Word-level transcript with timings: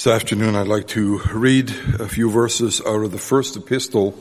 This 0.00 0.06
afternoon, 0.06 0.56
I'd 0.56 0.66
like 0.66 0.86
to 0.88 1.18
read 1.30 1.68
a 1.98 2.08
few 2.08 2.30
verses 2.30 2.80
out 2.80 3.04
of 3.04 3.12
the 3.12 3.18
first 3.18 3.54
epistle 3.54 4.14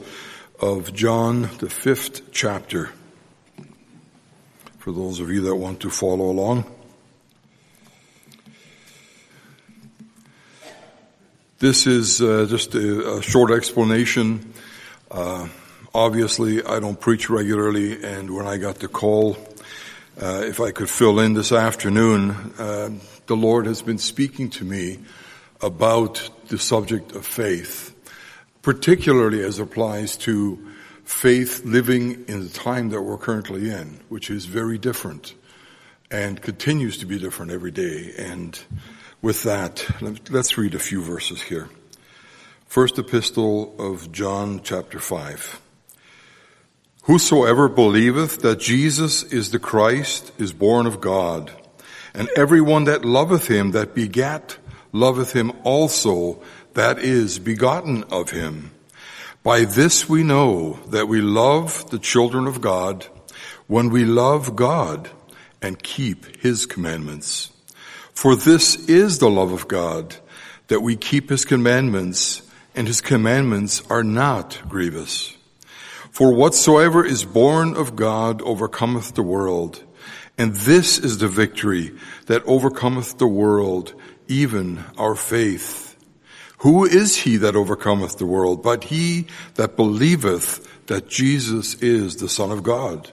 of 0.59 0.93
John, 0.93 1.43
the 1.59 1.69
fifth 1.69 2.33
chapter, 2.33 2.89
for 4.79 4.91
those 4.91 5.21
of 5.21 5.31
you 5.31 5.39
that 5.43 5.55
want 5.55 5.79
to 5.79 5.89
follow 5.89 6.29
along. 6.29 6.65
This 11.59 11.87
is 11.87 12.21
uh, 12.21 12.45
just 12.49 12.75
a, 12.75 13.19
a, 13.19 13.21
short 13.21 13.49
explanation. 13.49 14.53
Uh, 15.09 15.47
obviously, 15.95 16.61
I 16.61 16.81
don't 16.81 16.99
preach 16.99 17.29
regularly, 17.29 18.03
and 18.03 18.35
when 18.35 18.47
I 18.47 18.57
got 18.57 18.79
the 18.79 18.89
call, 18.89 19.37
uh, 20.21 20.41
if 20.43 20.59
I 20.59 20.71
could 20.71 20.89
fill 20.89 21.21
in 21.21 21.35
this 21.35 21.53
afternoon, 21.53 22.31
uh, 22.59 22.89
the 23.27 23.37
Lord 23.37 23.65
has 23.65 23.81
been 23.81 23.97
speaking 23.97 24.49
to 24.49 24.65
me 24.65 24.99
about 25.61 26.29
the 26.47 26.57
subject 26.57 27.13
of 27.13 27.25
faith, 27.25 27.95
particularly 28.61 29.43
as 29.43 29.59
it 29.59 29.63
applies 29.63 30.17
to 30.17 30.57
faith 31.03 31.65
living 31.65 32.25
in 32.27 32.43
the 32.43 32.49
time 32.49 32.89
that 32.89 33.01
we're 33.01 33.17
currently 33.17 33.69
in, 33.69 33.99
which 34.09 34.29
is 34.29 34.45
very 34.45 34.77
different 34.77 35.33
and 36.11 36.41
continues 36.41 36.97
to 36.99 37.05
be 37.05 37.19
different 37.19 37.51
every 37.51 37.71
day. 37.71 38.13
And 38.17 38.57
with 39.21 39.43
that, 39.43 39.85
let's 40.29 40.57
read 40.57 40.75
a 40.75 40.79
few 40.79 41.01
verses 41.01 41.41
here. 41.41 41.69
First 42.67 42.99
epistle 42.99 43.75
of 43.79 44.11
John 44.11 44.61
chapter 44.63 44.99
5. 44.99 45.61
Whosoever 47.03 47.67
believeth 47.67 48.41
that 48.43 48.59
Jesus 48.59 49.23
is 49.23 49.49
the 49.49 49.57
Christ 49.57 50.31
is 50.37 50.53
born 50.53 50.85
of 50.85 51.01
God, 51.01 51.51
and 52.13 52.29
everyone 52.35 52.83
that 52.83 53.03
loveth 53.03 53.47
him 53.47 53.71
that 53.71 53.95
begat 53.95 54.58
loveth 54.91 55.33
him 55.33 55.51
also 55.63 56.41
that 56.73 56.99
is 56.99 57.39
begotten 57.39 58.03
of 58.05 58.31
him. 58.31 58.71
By 59.43 59.65
this 59.65 60.09
we 60.09 60.23
know 60.23 60.79
that 60.87 61.07
we 61.07 61.21
love 61.21 61.89
the 61.89 61.99
children 61.99 62.47
of 62.47 62.61
God 62.61 63.07
when 63.67 63.89
we 63.89 64.05
love 64.05 64.55
God 64.55 65.09
and 65.61 65.81
keep 65.81 66.37
his 66.37 66.65
commandments. 66.65 67.51
For 68.13 68.35
this 68.35 68.75
is 68.89 69.19
the 69.19 69.29
love 69.29 69.51
of 69.51 69.67
God, 69.67 70.15
that 70.67 70.81
we 70.81 70.95
keep 70.95 71.29
his 71.29 71.45
commandments, 71.45 72.41
and 72.75 72.85
his 72.87 73.01
commandments 73.01 73.81
are 73.89 74.03
not 74.03 74.59
grievous. 74.67 75.37
For 76.11 76.33
whatsoever 76.33 77.05
is 77.05 77.23
born 77.23 77.75
of 77.75 77.95
God 77.95 78.41
overcometh 78.41 79.15
the 79.15 79.23
world, 79.23 79.83
and 80.37 80.53
this 80.53 80.97
is 80.97 81.17
the 81.17 81.27
victory 81.27 81.95
that 82.25 82.43
overcometh 82.45 83.17
the 83.17 83.27
world, 83.27 83.93
even 84.29 84.85
our 84.97 85.15
faith. 85.15 85.97
Who 86.59 86.85
is 86.85 87.17
he 87.17 87.37
that 87.37 87.55
overcometh 87.55 88.17
the 88.17 88.25
world 88.25 88.63
but 88.63 88.85
he 88.85 89.27
that 89.55 89.75
believeth 89.75 90.65
that 90.87 91.09
Jesus 91.09 91.75
is 91.75 92.17
the 92.17 92.29
Son 92.29 92.51
of 92.51 92.63
God? 92.63 93.11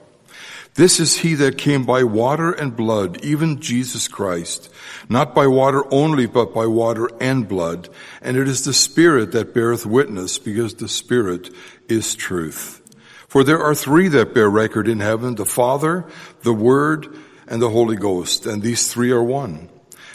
This 0.75 0.99
is 0.99 1.17
he 1.17 1.33
that 1.35 1.57
came 1.57 1.85
by 1.85 2.03
water 2.03 2.51
and 2.51 2.75
blood, 2.75 3.23
even 3.23 3.59
Jesus 3.59 4.07
Christ, 4.07 4.69
not 5.09 5.33
by 5.33 5.47
water 5.47 5.83
only, 5.91 6.27
but 6.27 6.53
by 6.53 6.67
water 6.67 7.09
and 7.19 7.47
blood. 7.47 7.89
And 8.21 8.37
it 8.37 8.47
is 8.47 8.63
the 8.63 8.73
Spirit 8.73 9.31
that 9.31 9.55
beareth 9.55 9.87
witness, 9.87 10.37
because 10.37 10.75
the 10.75 10.87
Spirit 10.87 11.49
is 11.89 12.13
truth. 12.13 12.83
For 13.27 13.43
there 13.43 13.59
are 13.59 13.73
three 13.73 14.07
that 14.09 14.35
bear 14.35 14.51
record 14.51 14.87
in 14.87 14.99
heaven, 14.99 15.33
the 15.33 15.45
Father, 15.45 16.05
the 16.43 16.53
Word, 16.53 17.07
and 17.47 17.59
the 17.59 17.71
Holy 17.71 17.95
Ghost, 17.95 18.45
and 18.45 18.61
these 18.61 18.93
three 18.93 19.11
are 19.11 19.23
one. 19.23 19.69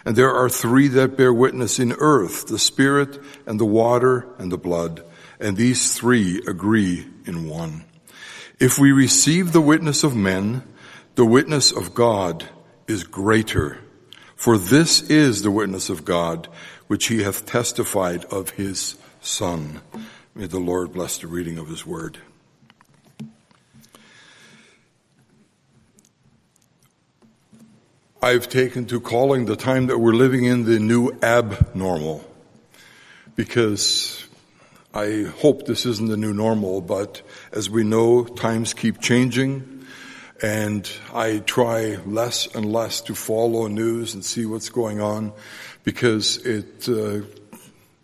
And 0.05 0.17
there 0.17 0.35
are 0.35 0.49
three 0.49 0.89
that 0.89 1.17
bear 1.17 1.33
witness 1.33 1.79
in 1.79 1.93
earth, 1.93 2.47
the 2.47 2.59
Spirit 2.59 3.21
and 3.47 3.61
the 3.61 3.65
water 3.65 4.27
and 4.39 4.51
the 4.51 4.59
blood. 4.59 5.05
And 5.39 5.57
these 5.57 5.95
three 5.95 6.43
agree 6.47 7.07
in 7.25 7.49
one. 7.49 7.85
If 8.59 8.79
we 8.79 8.93
receive 8.93 9.53
the 9.53 9.61
witness 9.61 10.05
of 10.05 10.15
men, 10.17 10.63
the 11.15 11.25
witness 11.25 11.73
of 11.73 11.95
God 11.95 12.49
is 12.87 13.05
greater. 13.05 13.79
For 14.37 14.59
this 14.59 15.03
is 15.03 15.43
the 15.43 15.51
witness 15.51 15.89
of 15.89 16.05
God, 16.05 16.49
which 16.87 17.07
he 17.07 17.23
hath 17.23 17.47
testified 17.47 18.25
of 18.27 18.51
his 18.51 18.97
Son. 19.21 19.81
May 20.35 20.47
the 20.47 20.59
Lord 20.59 20.93
bless 20.93 21.19
the 21.19 21.29
reading 21.29 21.59
of 21.59 21.69
his 21.69 21.87
word. 21.87 22.19
I've 28.25 28.49
taken 28.49 28.87
to 28.87 29.01
calling 29.01 29.47
the 29.47 29.57
time 29.57 29.89
that 29.89 29.99
we're 29.99 30.15
living 30.15 30.45
in 30.45 30.65
the 30.65 30.79
new 30.79 31.11
abnormal 31.25 32.25
because 33.35 34.25
I 34.95 35.25
hope 35.41 35.67
this 35.67 35.85
isn't 35.87 36.09
the 36.09 36.17
new 36.17 36.33
normal, 36.33 36.83
but 36.83 37.21
as 37.51 37.69
we 37.69 37.83
know, 37.83 38.23
times 38.23 38.75
keep 38.75 39.01
changing 39.01 39.85
and 40.41 40.89
I 41.13 41.39
try 41.39 41.97
less 42.07 42.47
and 42.55 42.73
less 42.73 43.01
to 43.03 43.17
follow 43.17 43.67
news 43.67 44.15
and 44.15 44.25
see 44.25 44.47
what's 44.47 44.69
going 44.69 45.01
on 45.01 45.33
because 45.83 46.37
it, 46.47 46.89
uh, 46.89 47.27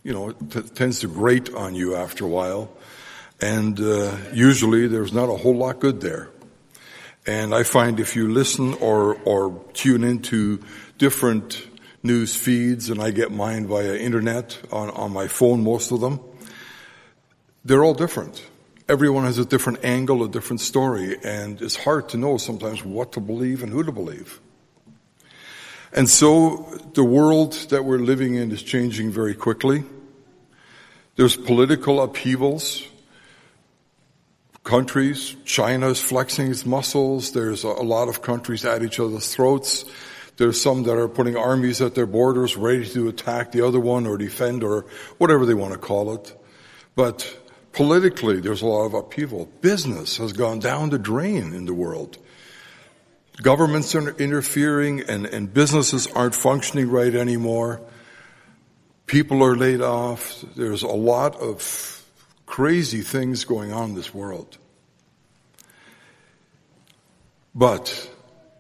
you 0.03 0.13
know, 0.13 0.31
it 0.31 0.51
t- 0.51 0.63
tends 0.63 0.99
to 1.01 1.07
grate 1.07 1.55
on 1.55 1.77
you 1.77 1.95
after 1.95 2.25
a 2.25 2.29
while. 2.29 2.73
And 3.41 3.79
uh, 3.79 4.17
usually 4.33 4.89
there's 4.89 5.13
not 5.13 5.29
a 5.29 5.37
whole 5.37 5.57
lot 5.57 5.79
good 5.79 6.01
there. 6.01 6.29
And 7.29 7.55
I 7.55 7.63
find 7.63 8.01
if 8.01 8.17
you 8.17 8.33
listen 8.33 8.73
or, 8.81 9.17
or 9.27 9.63
tune 9.75 10.03
into 10.03 10.63
different 10.97 11.63
news 12.03 12.35
feeds, 12.35 12.89
and 12.89 13.03
I 13.03 13.11
get 13.11 13.31
mine 13.31 13.67
via 13.67 13.97
internet 13.97 14.59
on, 14.73 14.89
on 14.89 15.13
my 15.13 15.29
phone, 15.29 15.63
most 15.63 15.93
of 15.93 16.01
them, 16.01 16.21
they're 17.67 17.85
all 17.85 17.93
different. 17.93 18.43
Everyone 18.89 19.25
has 19.25 19.37
a 19.37 19.45
different 19.45 19.85
angle, 19.85 20.25
a 20.25 20.29
different 20.31 20.63
story, 20.63 21.19
and 21.23 21.61
it's 21.61 21.77
hard 21.77 22.09
to 22.09 22.17
know 22.17 22.39
sometimes 22.39 22.83
what 22.83 23.13
to 23.13 23.21
believe 23.21 23.63
and 23.63 23.71
who 23.71 23.85
to 23.85 23.93
believe. 23.93 24.41
And 25.93 26.09
so 26.09 26.81
the 26.95 27.05
world 27.05 27.53
that 27.69 27.85
we're 27.85 27.99
living 27.99 28.37
in 28.37 28.51
is 28.53 28.63
changing 28.63 29.11
very 29.11 29.35
quickly. 29.35 29.85
There's 31.17 31.37
political 31.37 32.01
upheavals 32.01 32.89
countries. 34.69 35.35
China 35.47 35.89
is 35.89 35.99
flexing 35.99 36.51
its 36.51 36.67
muscles. 36.67 37.33
There's 37.33 37.65
a, 37.65 37.69
lot 37.69 38.09
of 38.09 38.21
countries 38.21 38.67
at 38.67 38.83
each 38.83 39.01
other's 39.01 39.35
throats. 39.35 39.87
There's 40.37 40.61
some 40.61 40.83
that 40.83 40.99
are 40.99 41.09
putting 41.09 41.39
armies 41.39 41.81
at 41.81 41.95
their 41.95 42.05
borders 42.05 42.55
ready 42.55 42.87
to 42.89 43.09
attack 43.09 43.51
the 43.51 43.63
other 43.63 43.81
one 43.81 44.07
or 44.07 44.19
defend 44.19 44.63
or 44.63 44.85
whatever 45.17 45.47
they 45.47 45.55
want 45.55 45.73
to 45.73 45.79
call 45.79 46.13
it. 46.15 46.39
But 46.95 47.35
politically, 47.73 48.41
there's 48.41 48.61
a 48.61 48.67
lot 48.67 48.85
of 48.85 48.93
upheaval. 48.93 49.47
Business 49.63 50.19
has 50.19 50.35
gone 50.35 50.59
down 50.59 50.91
the 50.91 50.99
drain 50.99 51.55
in 51.55 51.65
the 51.65 51.73
world. 51.73 52.19
Governments 53.41 53.95
are 53.95 54.11
interfering 54.19 55.01
and, 55.01 55.25
and 55.25 55.51
businesses 55.53 56.07
aren't 56.09 56.35
functioning 56.35 56.91
right 56.91 57.15
anymore. 57.15 57.81
People 59.07 59.43
are 59.43 59.57
laid 59.57 59.81
off. 59.81 60.45
There's 60.57 60.83
a 60.83 60.89
lot 60.89 61.37
of 61.37 61.98
crazy 62.49 63.03
things 63.03 63.45
going 63.45 63.73
on 63.73 63.91
in 63.91 63.95
this 63.95 64.13
world. 64.13 64.57
But 67.55 68.11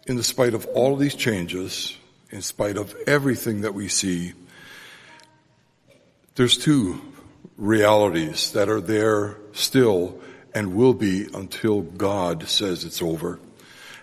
in 0.06 0.22
spite 0.22 0.54
of 0.54 0.66
all 0.66 0.94
these 0.94 1.14
changes, 1.14 1.96
in 2.30 2.42
spite 2.42 2.76
of 2.76 2.94
everything 3.06 3.62
that 3.62 3.74
we 3.74 3.88
see, 3.88 4.34
there's 6.34 6.58
two 6.58 7.00
realities 7.56 8.52
that 8.52 8.68
are 8.68 8.80
there 8.80 9.36
still 9.52 10.20
and 10.54 10.74
will 10.74 10.94
be 10.94 11.26
until 11.34 11.80
God 11.80 12.46
says 12.46 12.84
it's 12.84 13.02
over. 13.02 13.40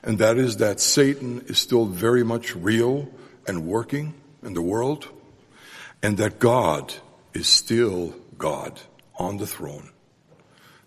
And 0.03 0.18
that 0.18 0.38
is 0.38 0.57
that 0.57 0.79
Satan 0.79 1.45
is 1.47 1.59
still 1.59 1.85
very 1.85 2.24
much 2.24 2.56
real 2.56 3.07
and 3.47 3.66
working 3.66 4.16
in 4.44 4.56
the 4.56 4.62
world, 4.62 5.07
and 6.01 6.18
that 6.18 6.40
God 6.40 6.94
is 7.33 7.48
still 7.48 8.15
God 8.38 8.80
on 9.17 9.38
the 9.38 9.47
throne. 9.47 9.89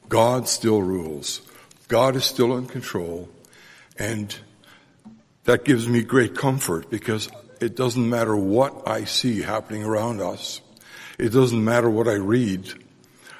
God 0.08 0.48
still 0.48 0.82
rules. 0.82 1.42
God 1.88 2.16
is 2.16 2.24
still 2.24 2.56
in 2.56 2.66
control. 2.66 3.28
And 3.98 4.34
that 5.44 5.64
gives 5.64 5.88
me 5.88 6.02
great 6.02 6.36
comfort 6.36 6.90
because 6.90 7.28
it 7.60 7.74
doesn't 7.74 8.08
matter 8.08 8.36
what 8.36 8.86
I 8.86 9.04
see 9.04 9.42
happening 9.42 9.84
around 9.84 10.20
us. 10.20 10.60
It 11.18 11.30
doesn't 11.30 11.64
matter 11.64 11.90
what 11.90 12.06
I 12.06 12.14
read. 12.14 12.72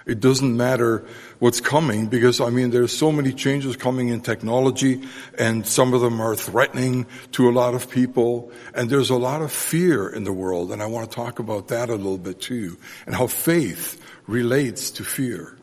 It 0.06 0.20
doesn't 0.20 0.56
matter 0.56 1.06
what's 1.38 1.61
coming 1.61 2.06
because 2.06 2.40
I 2.40 2.50
mean 2.50 2.70
there's 2.70 2.96
so 2.96 3.12
many 3.12 3.32
changes 3.32 3.76
coming 3.76 4.08
in 4.08 4.20
technology 4.20 5.02
and 5.38 5.67
some 5.67 5.94
of 5.94 6.00
them 6.00 6.20
are 6.20 6.35
threatening 6.35 7.06
to 7.32 7.49
a 7.49 7.52
lot 7.52 7.75
of 7.75 7.88
people 7.90 8.50
and 8.75 8.90
there's 8.90 9.11
a 9.11 9.17
lot 9.17 9.43
of 9.43 9.52
fear 9.52 10.08
in 10.08 10.25
the 10.25 10.32
world 10.32 10.73
and 10.73 10.82
I 10.82 10.87
want 10.87 11.11
to 11.11 11.14
talk 11.14 11.38
about 11.38 11.69
that 11.69 11.90
a 11.90 11.94
little 11.94 12.19
bit 12.19 12.40
too 12.40 12.76
and 13.06 13.14
how 13.14 13.26
faith 13.26 14.02
relates 14.26 14.90
to 14.93 15.05
fear. 15.05 15.56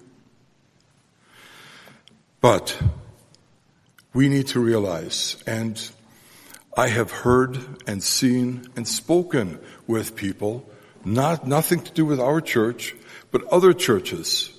But 2.41 2.79
we 4.13 4.29
need 4.29 4.47
to 4.47 4.59
realize, 4.59 5.35
and 5.45 5.81
I 6.77 6.87
have 6.87 7.11
heard 7.11 7.57
and 7.87 8.03
seen 8.03 8.67
and 8.75 8.87
spoken 8.87 9.59
with 9.87 10.15
people 10.15 10.69
not, 11.03 11.47
nothing 11.47 11.81
to 11.81 11.91
do 11.91 12.05
with 12.05 12.19
our 12.19 12.41
church, 12.41 12.95
but 13.31 13.43
other 13.45 13.73
churches 13.73 14.54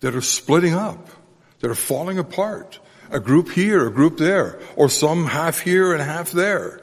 that 0.00 0.14
are 0.14 0.22
splitting 0.22 0.74
up, 0.74 1.08
that 1.60 1.70
are 1.70 1.74
falling 1.74 2.18
apart. 2.18 2.78
A 3.10 3.20
group 3.20 3.50
here, 3.50 3.86
a 3.86 3.90
group 3.90 4.18
there, 4.18 4.60
or 4.76 4.88
some 4.88 5.26
half 5.26 5.60
here 5.60 5.92
and 5.92 6.02
half 6.02 6.30
there. 6.30 6.82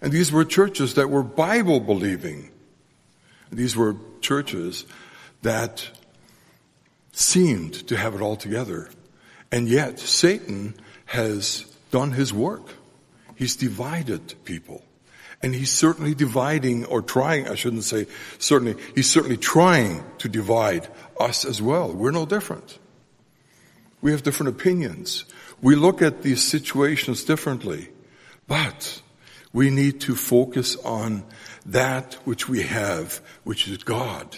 And 0.00 0.12
these 0.12 0.32
were 0.32 0.44
churches 0.44 0.94
that 0.94 1.10
were 1.10 1.22
Bible 1.22 1.80
believing. 1.80 2.50
These 3.50 3.76
were 3.76 3.96
churches 4.20 4.86
that 5.42 5.88
seemed 7.12 7.86
to 7.88 7.96
have 7.96 8.14
it 8.14 8.20
all 8.20 8.36
together. 8.36 8.90
And 9.50 9.68
yet 9.68 9.98
Satan 9.98 10.74
has 11.06 11.64
done 11.90 12.12
his 12.12 12.32
work. 12.32 12.74
He's 13.34 13.56
divided 13.56 14.34
people. 14.44 14.82
And 15.42 15.54
he's 15.54 15.72
certainly 15.72 16.14
dividing 16.14 16.84
or 16.86 17.00
trying, 17.00 17.48
I 17.48 17.54
shouldn't 17.54 17.84
say 17.84 18.06
certainly, 18.38 18.74
he's 18.94 19.08
certainly 19.08 19.36
trying 19.36 20.04
to 20.18 20.28
divide 20.28 20.88
us 21.18 21.44
as 21.44 21.62
well. 21.62 21.92
We're 21.92 22.10
no 22.10 22.26
different. 22.26 22.78
We 24.00 24.10
have 24.10 24.22
different 24.22 24.56
opinions. 24.56 25.24
We 25.62 25.76
look 25.76 26.02
at 26.02 26.22
these 26.22 26.42
situations 26.42 27.24
differently. 27.24 27.90
But 28.48 29.02
we 29.52 29.70
need 29.70 30.00
to 30.02 30.14
focus 30.14 30.76
on 30.76 31.24
that 31.66 32.14
which 32.24 32.48
we 32.48 32.62
have, 32.62 33.20
which 33.44 33.68
is 33.68 33.78
God. 33.78 34.36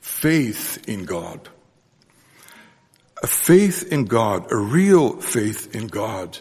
Faith 0.00 0.88
in 0.88 1.04
God. 1.04 1.48
A 3.22 3.26
faith 3.26 3.90
in 3.90 4.04
God, 4.04 4.52
a 4.52 4.56
real 4.56 5.20
faith 5.20 5.74
in 5.74 5.86
God 5.86 6.38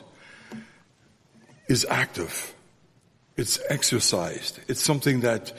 is 1.69 1.85
active. 1.89 2.54
It's 3.37 3.59
exercised. 3.69 4.59
It's 4.67 4.81
something 4.81 5.21
that 5.21 5.51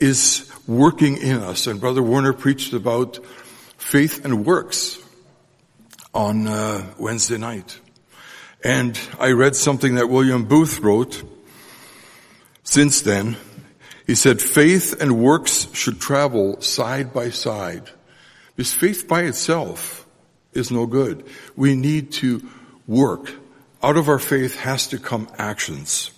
is 0.00 0.50
working 0.66 1.16
in 1.18 1.36
us. 1.36 1.66
And 1.66 1.80
Brother 1.80 2.02
Werner 2.02 2.32
preached 2.32 2.72
about 2.72 3.24
faith 3.76 4.24
and 4.24 4.44
works 4.44 4.98
on 6.12 6.48
uh, 6.48 6.92
Wednesday 6.98 7.38
night. 7.38 7.78
And 8.64 8.98
I 9.18 9.30
read 9.30 9.54
something 9.54 9.94
that 9.94 10.08
William 10.08 10.44
Booth 10.44 10.80
wrote 10.80 11.22
since 12.64 13.02
then. 13.02 13.36
He 14.06 14.14
said 14.16 14.42
faith 14.42 15.00
and 15.00 15.22
works 15.22 15.68
should 15.72 16.00
travel 16.00 16.60
side 16.60 17.12
by 17.12 17.30
side. 17.30 17.88
Because 18.56 18.74
faith 18.74 19.06
by 19.06 19.22
itself 19.22 20.06
is 20.52 20.70
no 20.70 20.86
good. 20.86 21.24
We 21.56 21.76
need 21.76 22.12
to 22.12 22.46
work. 22.88 23.30
Out 23.82 23.96
of 23.96 24.08
our 24.08 24.18
faith 24.18 24.56
has 24.56 24.88
to 24.88 24.98
come 24.98 25.28
actions. 25.38 26.10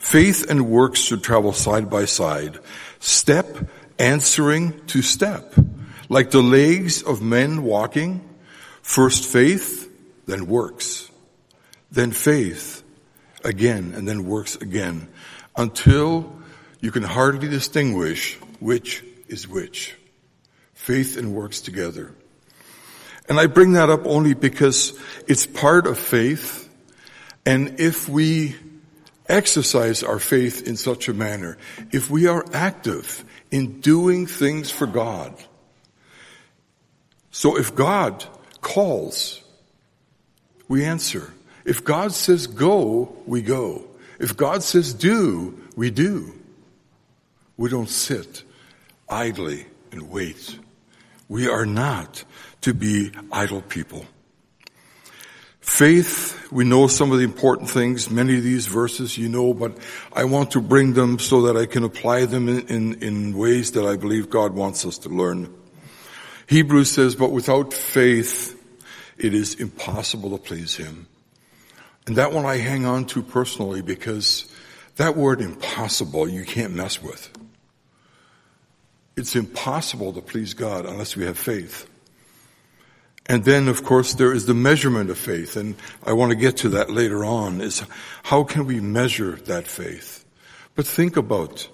Faith 0.00 0.50
and 0.50 0.68
works 0.68 0.98
should 0.98 1.22
travel 1.22 1.52
side 1.52 1.90
by 1.90 2.06
side, 2.06 2.58
step 2.98 3.46
answering 3.98 4.84
to 4.86 5.02
step, 5.02 5.54
like 6.08 6.30
the 6.30 6.42
legs 6.42 7.02
of 7.02 7.20
men 7.20 7.62
walking, 7.62 8.26
first 8.80 9.26
faith, 9.26 9.92
then 10.26 10.46
works, 10.46 11.10
then 11.92 12.10
faith 12.10 12.82
again, 13.44 13.92
and 13.94 14.08
then 14.08 14.24
works 14.24 14.56
again, 14.56 15.06
until 15.56 16.34
you 16.80 16.90
can 16.90 17.02
hardly 17.02 17.48
distinguish 17.48 18.36
which 18.58 19.04
is 19.28 19.46
which. 19.46 19.94
Faith 20.72 21.18
and 21.18 21.34
works 21.34 21.60
together. 21.60 22.10
And 23.28 23.38
I 23.38 23.46
bring 23.46 23.74
that 23.74 23.90
up 23.90 24.06
only 24.06 24.32
because 24.32 24.98
it's 25.28 25.46
part 25.46 25.86
of 25.86 25.98
faith, 25.98 26.68
and 27.44 27.78
if 27.78 28.08
we 28.08 28.56
exercise 29.30 30.02
our 30.02 30.18
faith 30.18 30.66
in 30.66 30.76
such 30.76 31.08
a 31.08 31.14
manner, 31.14 31.56
if 31.92 32.10
we 32.10 32.26
are 32.26 32.44
active 32.52 33.24
in 33.50 33.80
doing 33.80 34.26
things 34.26 34.70
for 34.70 34.86
God, 34.86 35.34
so 37.30 37.56
if 37.56 37.74
God 37.74 38.24
calls, 38.60 39.42
we 40.68 40.84
answer. 40.84 41.32
If 41.64 41.84
God 41.84 42.12
says 42.12 42.46
go, 42.46 43.14
we 43.26 43.42
go. 43.42 43.84
If 44.18 44.36
God 44.36 44.62
says 44.62 44.92
do, 44.92 45.58
we 45.76 45.90
do. 45.90 46.34
We 47.56 47.70
don't 47.70 47.88
sit 47.88 48.42
idly 49.08 49.66
and 49.92 50.10
wait. 50.10 50.58
We 51.28 51.48
are 51.48 51.66
not 51.66 52.24
to 52.62 52.74
be 52.74 53.12
idle 53.30 53.62
people. 53.62 54.06
Faith, 55.70 56.50
we 56.52 56.64
know 56.64 56.88
some 56.88 57.10
of 57.10 57.18
the 57.18 57.24
important 57.24 57.70
things, 57.70 58.10
many 58.10 58.36
of 58.36 58.42
these 58.42 58.66
verses 58.66 59.16
you 59.16 59.30
know, 59.30 59.54
but 59.54 59.78
I 60.12 60.24
want 60.24 60.50
to 60.50 60.60
bring 60.60 60.92
them 60.92 61.18
so 61.18 61.42
that 61.42 61.56
I 61.56 61.64
can 61.64 61.84
apply 61.84 62.26
them 62.26 62.50
in, 62.50 62.66
in, 62.66 63.02
in 63.02 63.38
ways 63.38 63.70
that 63.72 63.86
I 63.86 63.96
believe 63.96 64.28
God 64.28 64.52
wants 64.52 64.84
us 64.84 64.98
to 64.98 65.08
learn. 65.08 65.54
Hebrews 66.48 66.90
says, 66.90 67.14
but 67.14 67.30
without 67.30 67.72
faith, 67.72 68.60
it 69.16 69.32
is 69.32 69.54
impossible 69.54 70.36
to 70.36 70.38
please 70.38 70.76
Him. 70.76 71.06
And 72.06 72.16
that 72.16 72.32
one 72.32 72.44
I 72.44 72.56
hang 72.56 72.84
on 72.84 73.06
to 73.06 73.22
personally 73.22 73.80
because 73.80 74.52
that 74.96 75.16
word 75.16 75.40
impossible 75.40 76.28
you 76.28 76.44
can't 76.44 76.74
mess 76.74 77.00
with. 77.00 77.30
It's 79.16 79.34
impossible 79.34 80.12
to 80.14 80.20
please 80.20 80.52
God 80.52 80.84
unless 80.84 81.16
we 81.16 81.24
have 81.24 81.38
faith. 81.38 81.89
And 83.30 83.44
then, 83.44 83.68
of 83.68 83.84
course, 83.84 84.14
there 84.14 84.32
is 84.32 84.46
the 84.46 84.54
measurement 84.54 85.08
of 85.08 85.16
faith, 85.16 85.54
and 85.54 85.76
I 86.04 86.14
want 86.14 86.30
to 86.30 86.36
get 86.36 86.56
to 86.58 86.70
that 86.70 86.90
later 86.90 87.24
on, 87.24 87.60
is 87.60 87.84
how 88.24 88.42
can 88.42 88.66
we 88.66 88.80
measure 88.80 89.36
that 89.36 89.68
faith? 89.68 90.24
But 90.74 90.84
think 90.84 91.16
about 91.16 91.68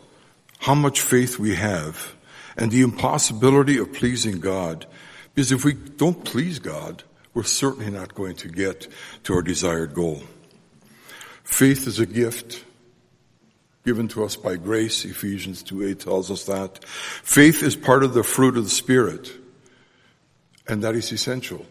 how 0.58 0.74
much 0.74 1.00
faith 1.00 1.38
we 1.38 1.54
have 1.54 2.14
and 2.58 2.70
the 2.70 2.82
impossibility 2.82 3.78
of 3.78 3.94
pleasing 3.94 4.38
God. 4.38 4.84
Because 5.34 5.50
if 5.50 5.64
we 5.64 5.72
don't 5.72 6.26
please 6.26 6.58
God, 6.58 7.04
we're 7.32 7.42
certainly 7.42 7.90
not 7.90 8.14
going 8.14 8.36
to 8.36 8.48
get 8.48 8.86
to 9.22 9.32
our 9.32 9.40
desired 9.40 9.94
goal. 9.94 10.24
Faith 11.42 11.86
is 11.86 11.98
a 11.98 12.04
gift 12.04 12.62
given 13.82 14.08
to 14.08 14.24
us 14.24 14.36
by 14.36 14.56
grace. 14.56 15.06
Ephesians 15.06 15.62
2 15.62 15.88
8 15.88 16.00
tells 16.00 16.30
us 16.30 16.44
that. 16.44 16.84
Faith 16.84 17.62
is 17.62 17.76
part 17.76 18.04
of 18.04 18.12
the 18.12 18.22
fruit 18.22 18.58
of 18.58 18.64
the 18.64 18.68
Spirit. 18.68 19.45
And 20.68 20.82
that 20.82 20.94
is 20.94 21.12
essential. 21.12 21.64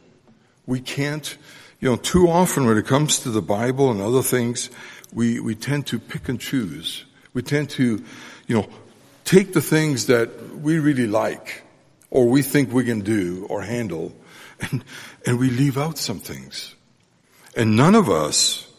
We 0.65 0.79
can't, 0.79 1.37
you 1.79 1.89
know, 1.89 1.97
too 1.97 2.27
often 2.27 2.65
when 2.65 2.77
it 2.77 2.85
comes 2.85 3.19
to 3.19 3.29
the 3.29 3.41
Bible 3.41 3.91
and 3.91 4.01
other 4.01 4.21
things, 4.21 4.69
we, 5.13 5.39
we 5.39 5.55
tend 5.55 5.87
to 5.87 5.99
pick 5.99 6.29
and 6.29 6.39
choose. 6.39 7.05
We 7.33 7.41
tend 7.41 7.69
to, 7.71 8.03
you 8.47 8.55
know, 8.55 8.67
take 9.25 9.53
the 9.53 9.61
things 9.61 10.07
that 10.07 10.59
we 10.59 10.79
really 10.79 11.07
like 11.07 11.63
or 12.09 12.27
we 12.27 12.41
think 12.41 12.71
we 12.71 12.85
can 12.85 13.01
do 13.01 13.45
or 13.49 13.61
handle 13.61 14.15
and, 14.71 14.83
and 15.25 15.39
we 15.39 15.49
leave 15.49 15.77
out 15.77 15.97
some 15.97 16.19
things. 16.19 16.75
And 17.55 17.75
none 17.75 17.95
of 17.95 18.09
us 18.09 18.71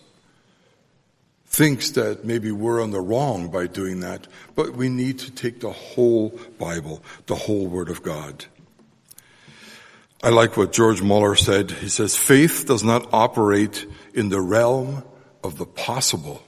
thinks 1.46 1.92
that 1.92 2.25
maybe 2.25 2.52
we're 2.52 2.82
on 2.82 2.90
the 2.90 3.00
wrong 3.00 3.49
by 3.49 3.66
doing 3.66 4.00
that, 4.00 4.26
but 4.54 4.75
we 4.75 4.90
need 4.90 5.18
to 5.18 5.30
take 5.30 5.61
the 5.61 5.73
whole 5.73 6.38
Bible, 6.58 7.02
the 7.26 7.35
whole 7.35 7.66
Word 7.66 7.88
of 7.88 8.02
God. 8.02 8.44
I 10.26 10.30
like 10.30 10.56
what 10.56 10.73
George 10.73 11.02
Muller 11.02 11.37
said. 11.37 11.71
He 11.71 11.88
says, 11.88 12.16
faith 12.16 12.64
does 12.66 12.83
not 12.83 13.09
operate 13.12 13.87
in 14.12 14.28
the 14.28 14.40
realm 14.40 15.04
of 15.45 15.56
the 15.56 15.66
possible. 15.66 16.42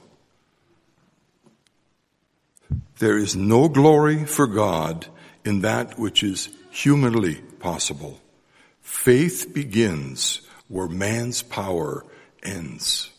There 2.97 3.17
is 3.17 3.37
no 3.37 3.69
glory 3.69 4.25
for 4.25 4.47
God 4.47 5.07
in 5.45 5.61
that 5.61 5.97
which 5.97 6.23
is 6.23 6.49
humanly 6.71 7.35
possible. 7.35 8.19
Faith 8.81 9.53
begins 9.53 10.41
where 10.67 10.89
man's 10.89 11.41
power 11.41 12.05
ends. 12.43 13.09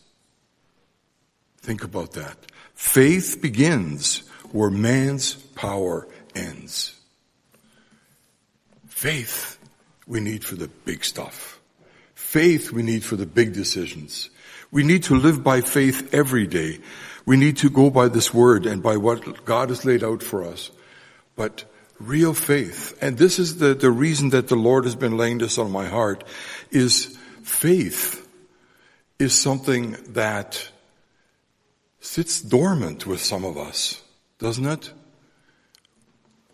Think 1.57 1.83
about 1.83 2.11
that. 2.11 2.37
Faith 2.75 3.41
begins 3.41 4.19
where 4.51 4.69
man's 4.69 5.33
power 5.33 6.07
ends. 6.35 6.99
Faith 8.85 9.57
we 10.11 10.19
need 10.19 10.43
for 10.43 10.55
the 10.55 10.67
big 10.67 11.05
stuff. 11.05 11.61
Faith 12.15 12.73
we 12.73 12.83
need 12.83 13.01
for 13.01 13.15
the 13.15 13.25
big 13.25 13.53
decisions. 13.53 14.29
We 14.69 14.83
need 14.83 15.03
to 15.03 15.15
live 15.15 15.41
by 15.41 15.61
faith 15.61 16.13
every 16.13 16.47
day. 16.47 16.79
We 17.25 17.37
need 17.37 17.55
to 17.57 17.69
go 17.69 17.89
by 17.89 18.09
this 18.09 18.33
word 18.33 18.65
and 18.65 18.83
by 18.83 18.97
what 18.97 19.45
God 19.45 19.69
has 19.69 19.85
laid 19.85 20.03
out 20.03 20.21
for 20.21 20.43
us. 20.43 20.69
But 21.37 21.63
real 21.97 22.33
faith, 22.33 22.97
and 23.01 23.17
this 23.17 23.39
is 23.39 23.59
the, 23.59 23.73
the 23.73 23.89
reason 23.89 24.31
that 24.31 24.49
the 24.49 24.57
Lord 24.57 24.83
has 24.83 24.97
been 24.97 25.15
laying 25.15 25.37
this 25.37 25.57
on 25.57 25.71
my 25.71 25.87
heart, 25.87 26.25
is 26.71 27.17
faith 27.43 28.27
is 29.17 29.33
something 29.33 29.95
that 30.09 30.69
sits 32.01 32.41
dormant 32.41 33.07
with 33.07 33.21
some 33.21 33.45
of 33.45 33.57
us, 33.57 34.01
doesn't 34.39 34.65
it? 34.65 34.91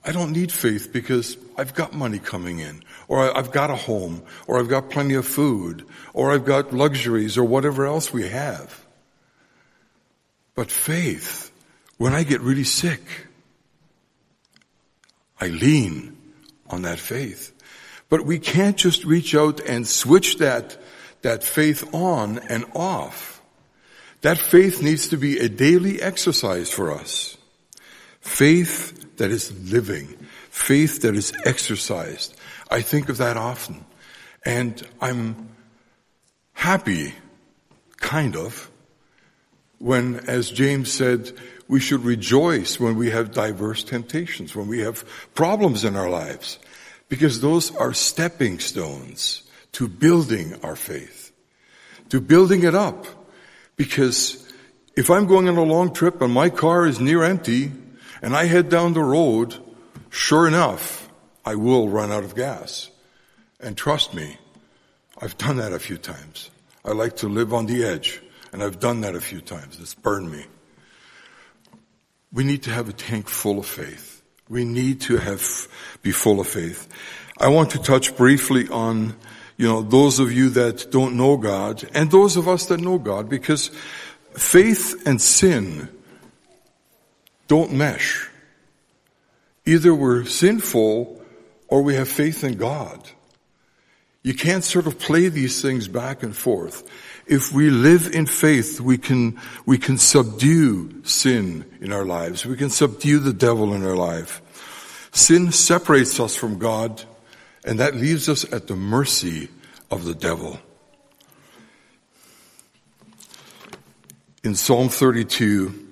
I 0.06 0.12
don't 0.12 0.32
need 0.32 0.52
faith 0.52 0.94
because 0.94 1.38
I've 1.58 1.74
got 1.74 1.94
money 1.94 2.20
coming 2.20 2.60
in, 2.60 2.84
or 3.08 3.36
I've 3.36 3.52
got 3.52 3.72
a 3.72 3.76
home, 3.76 4.22
or 4.46 4.60
I've 4.60 4.70
got 4.70 4.92
plenty 4.92 5.16
of 5.16 5.26
food, 5.26 5.86
or 6.14 6.32
I've 6.32 6.46
got 6.46 6.72
luxuries, 6.72 7.38
or 7.38 7.44
whatever 7.44 7.86
else 7.86 8.14
we 8.14 8.30
have. 8.30 8.86
But 10.54 10.70
faith, 10.70 11.52
when 11.98 12.14
I 12.14 12.24
get 12.24 12.42
really 12.42 12.64
sick, 12.64 13.02
I 15.40 15.48
lean 15.48 16.18
on 16.70 16.84
that 16.84 17.00
faith. 17.00 17.54
But 18.10 18.26
we 18.26 18.40
can't 18.40 18.78
just 18.78 19.04
reach 19.04 19.36
out 19.36 19.60
and 19.60 19.88
switch 19.88 20.38
that, 20.38 20.78
that 21.22 21.44
faith 21.44 21.94
on 21.94 22.40
and 22.40 22.66
off. 22.76 23.42
That 24.22 24.38
faith 24.38 24.82
needs 24.82 25.10
to 25.10 25.18
be 25.18 25.40
a 25.40 25.50
daily 25.50 26.02
exercise 26.02 26.72
for 26.72 26.92
us. 26.92 27.38
Faith 28.20 29.18
that 29.18 29.32
is 29.32 29.72
living. 29.72 30.17
Faith 30.58 31.04
that 31.04 31.16
is 31.16 31.32
exercised. 31.46 32.36
I 32.70 32.82
think 32.82 33.10
of 33.10 33.18
that 33.18 33.38
often. 33.38 33.86
And 34.44 34.86
I'm 35.00 35.50
happy, 36.54 37.14
kind 37.98 38.36
of, 38.36 38.70
when, 39.78 40.16
as 40.28 40.50
James 40.50 40.92
said, 40.92 41.32
we 41.68 41.80
should 41.80 42.04
rejoice 42.04 42.80
when 42.80 42.98
we 42.98 43.12
have 43.12 43.32
diverse 43.32 43.84
temptations, 43.84 44.56
when 44.56 44.68
we 44.68 44.80
have 44.80 45.06
problems 45.36 45.86
in 45.86 45.96
our 45.96 46.10
lives, 46.10 46.58
because 47.08 47.40
those 47.40 47.74
are 47.76 47.94
stepping 47.94 48.58
stones 48.60 49.44
to 49.74 49.88
building 49.88 50.56
our 50.64 50.76
faith, 50.76 51.32
to 52.10 52.20
building 52.20 52.64
it 52.64 52.74
up. 52.74 53.06
Because 53.78 54.52
if 54.98 55.12
I'm 55.12 55.28
going 55.28 55.48
on 55.48 55.58
a 55.58 55.64
long 55.64 55.94
trip 55.94 56.20
and 56.20 56.34
my 56.34 56.50
car 56.50 56.88
is 56.88 57.00
near 57.00 57.24
empty 57.24 57.72
and 58.24 58.36
I 58.36 58.46
head 58.46 58.70
down 58.70 58.94
the 58.94 59.04
road, 59.04 59.56
sure 60.18 60.48
enough, 60.48 61.08
I 61.46 61.56
will 61.56 61.88
run 61.88 62.12
out 62.12 62.24
of 62.24 62.36
gas. 62.36 62.90
And 63.60 63.78
trust 63.78 64.14
me, 64.14 64.38
I've 65.22 65.38
done 65.38 65.58
that 65.58 65.72
a 65.72 65.80
few 65.80 65.98
times. 65.98 66.50
I 66.84 66.92
like 66.92 67.18
to 67.18 67.30
live 67.30 67.54
on 67.54 67.68
the 67.68 67.84
edge, 67.84 68.22
and 68.52 68.64
I've 68.64 68.80
done 68.80 69.02
that 69.02 69.16
a 69.16 69.22
few 69.22 69.42
times. 69.42 69.80
It's 69.80 69.94
burned 69.94 70.32
me. 70.32 70.46
We 72.34 72.44
need 72.44 72.64
to 72.64 72.72
have 72.72 72.90
a 72.90 72.94
tank 72.94 73.30
full 73.30 73.60
of 73.60 73.66
faith. 73.66 74.22
We 74.50 74.66
need 74.66 75.02
to 75.02 75.18
have, 75.18 75.42
be 76.02 76.12
full 76.12 76.40
of 76.40 76.48
faith. 76.48 76.88
I 77.40 77.50
want 77.50 77.72
to 77.72 77.80
touch 77.80 78.16
briefly 78.18 78.68
on, 78.70 79.16
you 79.58 79.68
know, 79.68 79.82
those 79.82 80.20
of 80.20 80.32
you 80.32 80.50
that 80.52 80.92
don't 80.92 81.16
know 81.16 81.38
God 81.38 81.88
and 81.94 82.10
those 82.10 82.38
of 82.38 82.48
us 82.48 82.66
that 82.68 82.80
know 82.80 82.98
God 82.98 83.30
because 83.30 83.70
faith 84.34 85.06
and 85.06 85.22
sin 85.22 85.90
don't 87.48 87.74
mesh. 87.74 88.30
Either 89.68 89.94
we're 89.94 90.24
sinful 90.24 91.22
or 91.68 91.82
we 91.82 91.96
have 91.96 92.08
faith 92.08 92.46
in 92.46 92.58
God. 92.58 93.10
You 94.24 94.34
can't 94.34 94.64
sort 94.64 94.88
of 94.88 94.98
play 94.98 95.28
these 95.28 95.62
things 95.62 95.90
back 95.90 96.24
and 96.24 96.34
forth. 96.34 96.90
If 97.28 97.52
we 97.52 97.70
live 97.70 98.16
in 98.16 98.28
faith, 98.28 98.80
we 98.80 98.98
can, 98.98 99.38
we 99.66 99.78
can 99.78 99.98
subdue 99.98 101.04
sin 101.04 101.66
in 101.82 101.92
our 101.92 102.06
lives. 102.06 102.46
We 102.46 102.56
can 102.56 102.70
subdue 102.70 103.20
the 103.20 103.34
devil 103.34 103.74
in 103.74 103.86
our 103.86 103.96
life. 103.96 104.42
Sin 105.12 105.52
separates 105.52 106.18
us 106.22 106.34
from 106.34 106.60
God, 106.60 107.04
and 107.66 107.80
that 107.80 107.94
leaves 107.94 108.30
us 108.30 108.52
at 108.54 108.68
the 108.68 108.76
mercy 108.78 109.50
of 109.92 110.06
the 110.06 110.16
devil. 110.16 110.60
In 114.46 114.56
Psalm 114.56 114.88
32, 114.88 115.87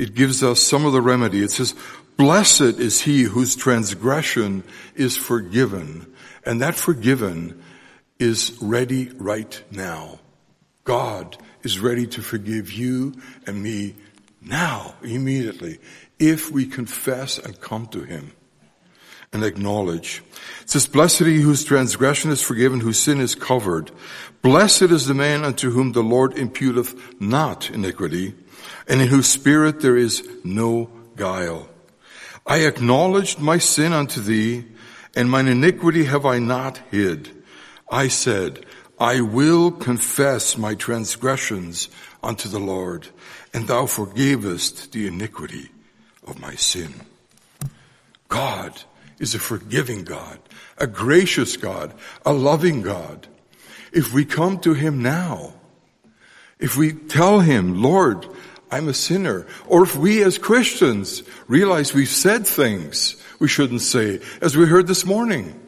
it 0.00 0.14
gives 0.14 0.42
us 0.42 0.60
some 0.60 0.86
of 0.86 0.92
the 0.92 1.02
remedy. 1.02 1.42
It 1.42 1.50
says, 1.50 1.74
Blessed 2.16 2.80
is 2.80 3.02
he 3.02 3.22
whose 3.22 3.54
transgression 3.54 4.64
is 4.94 5.16
forgiven 5.16 6.06
and 6.44 6.60
that 6.60 6.74
forgiven 6.74 7.62
is 8.18 8.56
ready 8.60 9.10
right 9.16 9.62
now. 9.70 10.18
God 10.84 11.36
is 11.62 11.78
ready 11.78 12.06
to 12.08 12.22
forgive 12.22 12.72
you 12.72 13.14
and 13.46 13.62
me 13.62 13.94
now, 14.42 14.94
immediately, 15.02 15.78
if 16.18 16.50
we 16.50 16.66
confess 16.66 17.38
and 17.38 17.60
come 17.60 17.86
to 17.88 18.02
Him 18.02 18.32
and 19.32 19.44
acknowledge. 19.44 20.22
It 20.62 20.70
says, 20.70 20.86
Blessed 20.86 21.20
he 21.20 21.40
whose 21.40 21.64
transgression 21.64 22.30
is 22.30 22.42
forgiven, 22.42 22.80
whose 22.80 22.98
sin 22.98 23.20
is 23.20 23.34
covered. 23.34 23.90
Blessed 24.42 24.82
is 24.82 25.06
the 25.06 25.14
man 25.14 25.44
unto 25.44 25.70
whom 25.70 25.92
the 25.92 26.02
Lord 26.02 26.32
imputeth 26.36 27.20
not 27.20 27.70
iniquity, 27.70 28.34
and 28.88 29.00
in 29.00 29.08
whose 29.08 29.28
spirit 29.28 29.80
there 29.80 29.96
is 29.96 30.26
no 30.44 30.90
guile. 31.16 31.68
I 32.46 32.58
acknowledged 32.58 33.38
my 33.38 33.58
sin 33.58 33.92
unto 33.92 34.20
thee, 34.20 34.64
and 35.14 35.30
mine 35.30 35.48
iniquity 35.48 36.04
have 36.04 36.26
I 36.26 36.38
not 36.38 36.78
hid. 36.90 37.30
I 37.90 38.08
said, 38.08 38.64
I 38.98 39.20
will 39.20 39.70
confess 39.70 40.58
my 40.58 40.74
transgressions 40.74 41.88
unto 42.22 42.48
the 42.48 42.58
Lord, 42.58 43.08
and 43.52 43.66
thou 43.66 43.86
forgavest 43.86 44.92
the 44.92 45.06
iniquity 45.06 45.70
of 46.26 46.40
my 46.40 46.54
sin. 46.54 46.94
God 48.28 48.82
is 49.18 49.34
a 49.34 49.38
forgiving 49.38 50.04
God, 50.04 50.38
a 50.78 50.86
gracious 50.86 51.56
God, 51.56 51.94
a 52.24 52.32
loving 52.32 52.82
God. 52.82 53.26
If 53.92 54.12
we 54.12 54.24
come 54.24 54.58
to 54.60 54.74
Him 54.74 55.02
now, 55.02 55.54
if 56.58 56.76
we 56.76 56.92
tell 56.92 57.40
Him, 57.40 57.82
Lord, 57.82 58.26
I'm 58.70 58.88
a 58.88 58.94
sinner, 58.94 59.46
or 59.66 59.82
if 59.82 59.96
we 59.96 60.22
as 60.22 60.38
Christians 60.38 61.22
realize 61.48 61.92
we've 61.92 62.08
said 62.08 62.46
things 62.46 63.16
we 63.40 63.48
shouldn't 63.48 63.80
say, 63.80 64.20
as 64.40 64.56
we 64.56 64.66
heard 64.66 64.86
this 64.86 65.04
morning. 65.04 65.58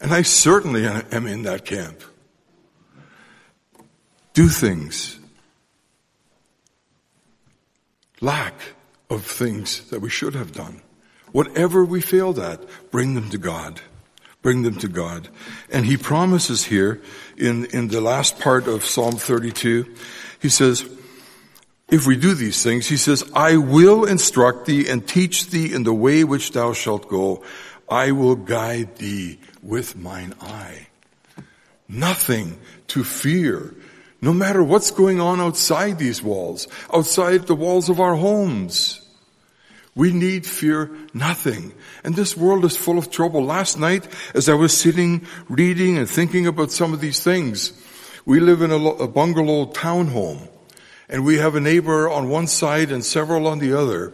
And 0.00 0.12
I 0.12 0.22
certainly 0.22 0.86
am 0.86 1.26
in 1.26 1.42
that 1.42 1.64
camp. 1.64 2.02
Do 4.34 4.48
things. 4.48 5.18
Lack 8.20 8.54
of 9.10 9.24
things 9.24 9.88
that 9.90 10.00
we 10.00 10.10
should 10.10 10.34
have 10.34 10.52
done. 10.52 10.82
Whatever 11.32 11.84
we 11.84 12.00
failed 12.00 12.38
at, 12.38 12.60
bring 12.90 13.14
them 13.14 13.30
to 13.30 13.38
God. 13.38 13.80
Bring 14.42 14.62
them 14.62 14.76
to 14.78 14.88
God. 14.88 15.28
And 15.70 15.84
he 15.84 15.96
promises 15.96 16.64
here 16.64 17.00
in, 17.36 17.64
in 17.66 17.88
the 17.88 18.00
last 18.00 18.38
part 18.38 18.68
of 18.68 18.84
Psalm 18.84 19.14
32, 19.14 19.94
he 20.40 20.48
says, 20.48 20.88
if 21.90 22.06
we 22.06 22.16
do 22.16 22.34
these 22.34 22.62
things, 22.62 22.86
he 22.86 22.98
says, 22.98 23.24
I 23.34 23.56
will 23.56 24.04
instruct 24.04 24.66
thee 24.66 24.88
and 24.88 25.06
teach 25.06 25.46
thee 25.46 25.72
in 25.72 25.84
the 25.84 25.94
way 25.94 26.22
which 26.22 26.52
thou 26.52 26.74
shalt 26.74 27.08
go. 27.08 27.42
I 27.88 28.12
will 28.12 28.36
guide 28.36 28.96
thee 28.96 29.38
with 29.62 29.96
mine 29.96 30.34
eye. 30.40 30.88
Nothing 31.88 32.58
to 32.88 33.04
fear, 33.04 33.74
no 34.20 34.34
matter 34.34 34.62
what's 34.62 34.90
going 34.90 35.18
on 35.20 35.40
outside 35.40 35.98
these 35.98 36.22
walls, 36.22 36.68
outside 36.92 37.46
the 37.46 37.54
walls 37.54 37.88
of 37.88 38.00
our 38.00 38.16
homes. 38.16 39.00
We 39.94 40.12
need 40.12 40.46
fear 40.46 40.90
nothing. 41.14 41.72
And 42.04 42.14
this 42.14 42.36
world 42.36 42.66
is 42.66 42.76
full 42.76 42.98
of 42.98 43.10
trouble. 43.10 43.42
Last 43.42 43.78
night, 43.78 44.06
as 44.34 44.50
I 44.50 44.54
was 44.54 44.76
sitting, 44.76 45.26
reading 45.48 45.96
and 45.96 46.08
thinking 46.08 46.46
about 46.46 46.70
some 46.70 46.92
of 46.92 47.00
these 47.00 47.24
things, 47.24 47.72
we 48.26 48.40
live 48.40 48.60
in 48.60 48.70
a, 48.70 49.08
bungalow 49.08 49.72
townhome 49.72 50.48
and 51.08 51.24
we 51.24 51.38
have 51.38 51.54
a 51.54 51.60
neighbor 51.60 52.08
on 52.08 52.28
one 52.28 52.46
side 52.46 52.92
and 52.92 53.04
several 53.04 53.46
on 53.46 53.58
the 53.58 53.72
other, 53.78 54.12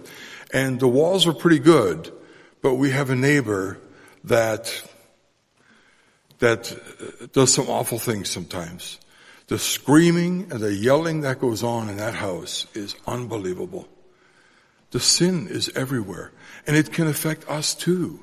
and 0.53 0.81
the 0.81 0.89
walls 0.89 1.27
are 1.27 1.35
pretty 1.35 1.59
good, 1.59 2.13
but 2.63 2.75
we 2.75 2.91
have 2.91 3.11
a 3.11 3.17
neighbor 3.17 3.79
that 4.25 4.83
that 6.39 7.33
does 7.33 7.55
some 7.55 7.69
awful 7.69 7.99
things 7.99 8.29
sometimes. 8.29 8.99
The 9.47 9.59
screaming 9.59 10.49
and 10.51 10.61
the 10.61 10.75
yelling 10.75 11.21
that 11.23 11.39
goes 11.39 11.63
on 11.63 11.89
in 11.89 11.97
that 11.99 12.15
house 12.15 12.67
is 12.75 12.97
unbelievable. 13.07 13.89
The 14.91 15.01
sin 15.01 15.49
is 15.49 15.71
everywhere, 15.75 16.33
and 16.67 16.77
it 16.77 16.93
can 16.93 17.07
affect 17.07 17.49
us 17.49 17.75
too. 17.75 18.21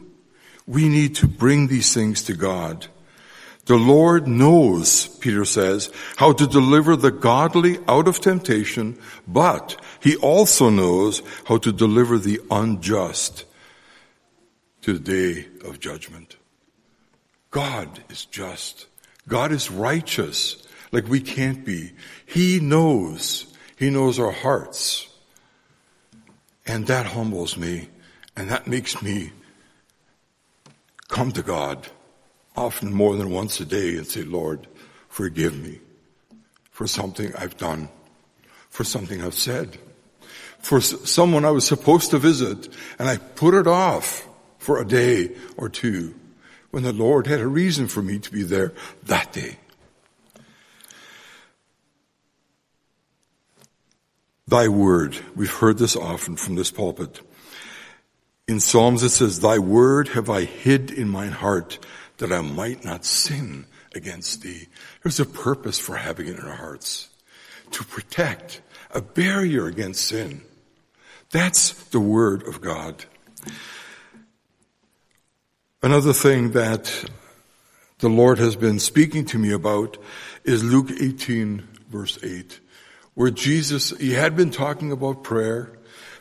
We 0.68 0.88
need 0.88 1.16
to 1.16 1.28
bring 1.28 1.68
these 1.68 1.94
things 1.94 2.24
to 2.24 2.34
God. 2.34 2.88
The 3.66 3.78
Lord 3.78 4.28
knows, 4.28 5.08
Peter 5.08 5.46
says, 5.46 5.92
how 6.18 6.34
to 6.34 6.48
deliver 6.48 6.96
the 6.96 7.12
godly 7.12 7.78
out 7.88 8.08
of 8.08 8.20
temptation, 8.20 8.98
but 9.28 9.80
he 10.00 10.16
also 10.16 10.70
knows 10.70 11.22
how 11.46 11.58
to 11.60 11.72
deliver 11.72 12.18
the 12.18 12.42
unjust 12.50 13.46
to 14.82 14.94
the 14.94 15.00
day 15.00 15.48
of 15.64 15.80
judgment. 15.80 16.38
God 17.52 18.04
is 18.10 18.26
just. 18.26 18.88
God 19.28 19.52
is 19.52 19.70
righteous, 19.70 20.68
like 20.92 21.08
we 21.08 21.20
can't 21.20 21.64
be. 21.64 21.92
He 22.26 22.60
knows. 22.60 23.46
He 23.78 23.92
knows 23.92 24.20
our 24.20 24.32
hearts. 24.32 25.08
And 26.66 26.88
that 26.88 27.06
humbles 27.06 27.58
me, 27.58 27.90
and 28.36 28.50
that 28.50 28.68
makes 28.68 29.02
me 29.04 29.32
come 31.10 31.32
to 31.34 31.44
God 31.44 31.88
often 32.56 32.94
more 32.94 33.16
than 33.16 33.30
once 33.30 33.60
a 33.60 33.66
day 33.66 33.96
and 33.98 34.06
say, 34.06 34.24
Lord, 34.24 34.68
forgive 35.08 35.58
me 35.58 35.80
for 36.72 36.88
something 36.88 37.34
I've 37.36 37.58
done, 37.58 37.90
for 38.70 38.84
something 38.84 39.22
I've 39.22 39.34
said, 39.34 39.78
for 40.60 40.82
someone 40.82 41.46
I 41.46 41.52
was 41.52 41.66
supposed 41.66 42.12
to 42.12 42.20
visit 42.20 42.70
and 43.00 43.08
I 43.08 43.18
put 43.18 43.54
it 43.54 43.68
off 43.68 44.28
for 44.58 44.80
a 44.80 44.86
day 44.86 45.36
or 45.58 45.70
two 45.70 46.16
when 46.72 46.84
the 46.84 46.94
Lord 46.94 47.28
had 47.28 47.40
a 47.40 47.48
reason 47.48 47.88
for 47.88 48.02
me 48.02 48.20
to 48.20 48.32
be 48.32 48.44
there 48.44 48.74
that 49.04 49.34
day. 49.34 49.58
Thy 54.48 54.68
word, 54.68 55.18
we've 55.36 55.50
heard 55.52 55.78
this 55.78 55.96
often 55.96 56.36
from 56.36 56.56
this 56.56 56.72
pulpit. 56.72 57.22
In 58.48 58.60
Psalms 58.60 59.02
it 59.02 59.10
says, 59.10 59.40
Thy 59.40 59.60
word 59.60 60.10
have 60.10 60.30
I 60.30 60.44
hid 60.44 60.92
in 60.92 61.08
mine 61.08 61.32
heart 61.32 61.80
that 62.22 62.32
I 62.32 62.42
might 62.42 62.86
not 62.86 63.04
sin 63.04 63.66
against 63.94 64.42
thee. 64.42 64.68
There's 65.04 65.20
a 65.20 65.26
purpose 65.26 65.78
for 65.78 65.96
having 65.96 66.28
it 66.28 66.38
in 66.40 66.46
our 66.46 66.56
hearts. 66.56 67.10
To 67.72 67.84
protect, 67.84 68.62
a 68.92 69.02
barrier 69.02 69.66
against 69.66 70.08
sin. 70.08 70.42
That's 71.32 71.74
the 71.90 72.00
word 72.00 72.48
of 72.48 72.62
God. 72.62 73.06
Another 75.82 76.14
thing 76.14 76.52
that 76.52 77.10
the 78.00 78.10
Lord 78.10 78.38
has 78.38 78.56
been 78.56 78.80
speaking 78.80 79.26
to 79.26 79.40
me 79.40 79.52
about 79.52 79.98
is 80.44 80.64
Luke 80.64 80.92
18 80.92 81.68
verse 81.90 82.18
8, 82.24 82.60
where 83.16 83.32
Jesus, 83.32 83.92
he 83.98 84.14
had 84.14 84.36
been 84.36 84.52
talking 84.52 84.92
about 84.92 85.24
prayer, 85.24 85.78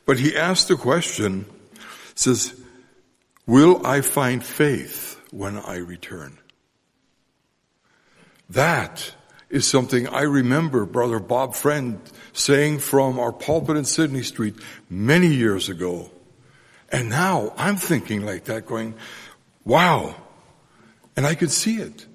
but 0.07 0.19
he 0.19 0.37
asked 0.37 0.69
the 0.69 0.77
question, 0.77 1.47
says, 2.15 2.59
will 3.47 3.87
I 3.87 4.01
find 4.01 4.43
faith 4.43 5.20
when 5.33 5.57
I 5.57 5.77
return? 5.77 6.39
That 8.49 9.15
is 9.49 9.67
something 9.67 10.09
I 10.09 10.23
remember 10.23 10.87
Brother 10.87 11.19
Bob 11.19 11.55
Friend 11.55 12.01
saying 12.33 12.79
from 12.79 13.19
our 13.19 13.33
pulpit 13.33 13.77
in 13.77 13.85
Sydney 13.85 14.23
Street 14.23 14.55
many 14.89 15.29
years 15.29 15.69
ago. 15.69 16.11
And 16.91 17.09
now 17.09 17.53
I'm 17.57 17.77
thinking 17.77 18.25
like 18.25 18.45
that 18.45 18.67
going, 18.67 18.95
wow. 19.65 20.15
And 21.17 21.27
I 21.27 21.35
could 21.35 21.51
see 21.51 21.77
it. 21.77 22.07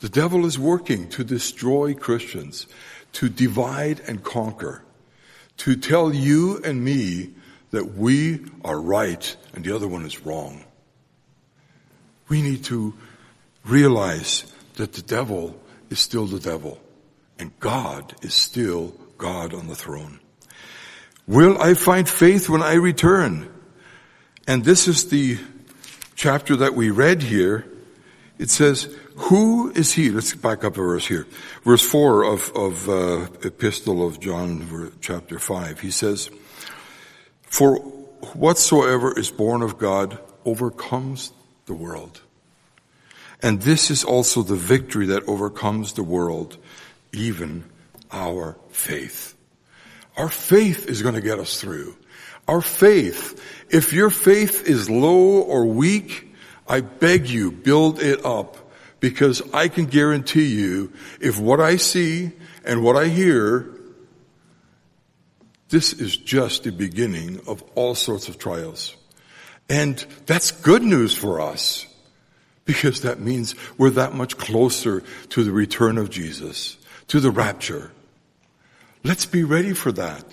The 0.00 0.08
devil 0.08 0.46
is 0.46 0.58
working 0.58 1.08
to 1.10 1.24
destroy 1.24 1.94
Christians, 1.94 2.66
to 3.12 3.28
divide 3.28 4.00
and 4.00 4.22
conquer, 4.22 4.82
to 5.58 5.76
tell 5.76 6.14
you 6.14 6.60
and 6.62 6.84
me 6.84 7.34
that 7.70 7.94
we 7.94 8.44
are 8.64 8.80
right 8.80 9.36
and 9.54 9.64
the 9.64 9.74
other 9.74 9.88
one 9.88 10.04
is 10.04 10.24
wrong. 10.24 10.64
We 12.28 12.42
need 12.42 12.64
to 12.64 12.94
realize 13.64 14.52
that 14.74 14.92
the 14.92 15.02
devil 15.02 15.60
is 15.90 16.00
still 16.00 16.26
the 16.26 16.40
devil 16.40 16.80
and 17.38 17.58
God 17.60 18.14
is 18.22 18.34
still 18.34 18.94
God 19.18 19.54
on 19.54 19.68
the 19.68 19.74
throne. 19.74 20.20
Will 21.26 21.60
I 21.60 21.74
find 21.74 22.08
faith 22.08 22.48
when 22.48 22.62
I 22.62 22.74
return? 22.74 23.52
And 24.46 24.64
this 24.64 24.86
is 24.86 25.10
the 25.10 25.38
chapter 26.14 26.56
that 26.56 26.74
we 26.74 26.90
read 26.90 27.22
here. 27.22 27.66
It 28.38 28.50
says, 28.50 28.94
who 29.16 29.70
is 29.70 29.92
he? 29.92 30.10
Let's 30.10 30.34
back 30.34 30.62
up 30.62 30.76
a 30.76 30.82
verse 30.82 31.06
here. 31.06 31.26
Verse 31.64 31.82
4 31.82 32.24
of, 32.24 32.52
of 32.54 32.88
uh, 32.88 33.26
Epistle 33.42 34.06
of 34.06 34.20
John, 34.20 34.92
chapter 35.00 35.38
5. 35.38 35.80
He 35.80 35.90
says, 35.90 36.30
For 37.42 37.76
whatsoever 38.34 39.18
is 39.18 39.30
born 39.30 39.62
of 39.62 39.78
God 39.78 40.18
overcomes 40.44 41.32
the 41.66 41.74
world. 41.74 42.20
And 43.42 43.60
this 43.60 43.90
is 43.90 44.04
also 44.04 44.42
the 44.42 44.56
victory 44.56 45.06
that 45.06 45.28
overcomes 45.28 45.92
the 45.92 46.02
world, 46.02 46.56
even 47.12 47.64
our 48.10 48.56
faith. 48.70 49.34
Our 50.16 50.30
faith 50.30 50.88
is 50.88 51.02
going 51.02 51.14
to 51.14 51.20
get 51.20 51.38
us 51.38 51.60
through. 51.60 51.96
Our 52.48 52.62
faith, 52.62 53.42
if 53.68 53.92
your 53.92 54.10
faith 54.10 54.66
is 54.66 54.88
low 54.88 55.42
or 55.42 55.66
weak, 55.66 56.32
I 56.68 56.80
beg 56.80 57.28
you, 57.28 57.50
build 57.50 58.00
it 58.00 58.24
up 58.24 58.56
because 59.00 59.42
I 59.52 59.68
can 59.68 59.86
guarantee 59.86 60.46
you 60.46 60.92
if 61.20 61.38
what 61.38 61.60
I 61.60 61.76
see 61.76 62.32
and 62.64 62.82
what 62.82 62.96
I 62.96 63.08
hear, 63.08 63.70
this 65.68 65.92
is 65.92 66.16
just 66.16 66.64
the 66.64 66.72
beginning 66.72 67.40
of 67.46 67.62
all 67.74 67.94
sorts 67.94 68.28
of 68.28 68.38
trials. 68.38 68.96
And 69.68 70.04
that's 70.26 70.50
good 70.50 70.82
news 70.82 71.16
for 71.16 71.40
us 71.40 71.86
because 72.64 73.02
that 73.02 73.20
means 73.20 73.54
we're 73.78 73.90
that 73.90 74.14
much 74.14 74.36
closer 74.36 75.02
to 75.30 75.44
the 75.44 75.52
return 75.52 75.98
of 75.98 76.10
Jesus, 76.10 76.76
to 77.08 77.20
the 77.20 77.30
rapture. 77.30 77.90
Let's 79.04 79.26
be 79.26 79.44
ready 79.44 79.72
for 79.72 79.92
that. 79.92 80.24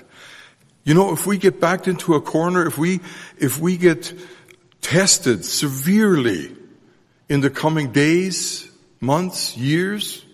You 0.84 0.94
know, 0.94 1.14
if 1.14 1.26
we 1.26 1.38
get 1.38 1.62
backed 1.62 1.88
into 1.88 2.16
a 2.16 2.22
corner, 2.22 2.66
if 2.66 2.78
we, 2.78 3.00
if 3.38 3.60
we 3.60 3.78
get 3.78 4.14
tested 4.82 5.46
severely 5.46 6.56
in 7.30 7.42
the 7.42 7.50
coming 7.50 7.92
days, 7.92 8.70
months, 9.00 9.56
years, 9.56 10.26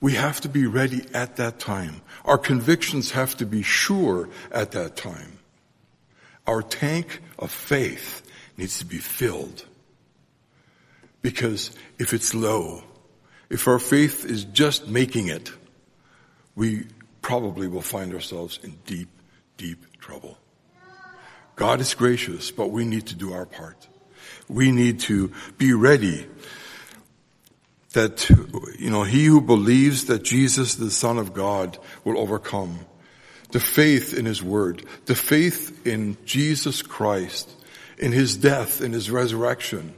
we 0.00 0.12
have 0.12 0.40
to 0.42 0.48
be 0.48 0.66
ready 0.66 1.04
at 1.14 1.36
that 1.36 1.58
time. 1.58 2.02
Our 2.24 2.38
convictions 2.38 3.12
have 3.12 3.36
to 3.38 3.46
be 3.46 3.62
sure 3.62 4.28
at 4.52 4.72
that 4.72 4.96
time. 4.96 5.38
Our 6.46 6.62
tank 6.62 7.22
of 7.38 7.50
faith 7.50 8.22
needs 8.56 8.78
to 8.78 8.84
be 8.84 8.98
filled. 8.98 9.64
Because 11.22 11.70
if 11.98 12.14
it's 12.14 12.34
low, 12.34 12.82
if 13.50 13.68
our 13.68 13.78
faith 13.78 14.24
is 14.24 14.44
just 14.44 14.88
making 14.88 15.28
it, 15.28 15.50
we 16.54 16.86
probably 17.22 17.68
will 17.68 17.82
find 17.82 18.14
ourselves 18.14 18.58
in 18.62 18.78
deep, 18.86 19.08
deep 19.56 19.98
trouble. 19.98 20.38
God 21.56 21.80
is 21.80 21.94
gracious, 21.94 22.50
but 22.50 22.70
we 22.70 22.84
need 22.84 23.06
to 23.08 23.14
do 23.14 23.32
our 23.32 23.46
part. 23.46 23.88
We 24.48 24.70
need 24.72 25.00
to 25.00 25.32
be 25.58 25.72
ready 25.72 26.26
that, 27.92 28.28
you 28.78 28.90
know, 28.90 29.02
he 29.04 29.24
who 29.24 29.40
believes 29.40 30.04
that 30.04 30.22
Jesus, 30.22 30.74
the 30.74 30.90
Son 30.90 31.16
of 31.18 31.32
God, 31.32 31.78
will 32.04 32.18
overcome. 32.18 32.78
The 33.52 33.60
faith 33.60 34.12
in 34.12 34.24
his 34.24 34.42
word, 34.42 34.84
the 35.06 35.14
faith 35.14 35.86
in 35.86 36.16
Jesus 36.24 36.82
Christ, 36.82 37.48
in 37.98 38.12
his 38.12 38.36
death, 38.36 38.80
in 38.82 38.92
his 38.92 39.10
resurrection, 39.10 39.94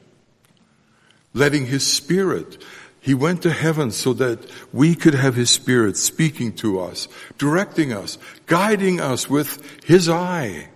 letting 1.33 1.67
his 1.67 1.87
spirit 1.87 2.63
he 3.01 3.15
went 3.15 3.43
to 3.43 3.51
heaven 3.51 3.91
so 3.91 4.13
that 4.15 4.39
we 4.73 4.95
could 4.95 5.15
have 5.15 5.35
His 5.35 5.51
Spirit 5.51 5.97
speaking 5.97 6.53
to 6.57 6.81
us, 6.81 7.09
directing 7.39 7.93
us, 7.93 8.19
guiding 8.47 9.01
us 9.01 9.31
with 9.31 9.63
His 9.85 10.09
eye. 10.09 10.69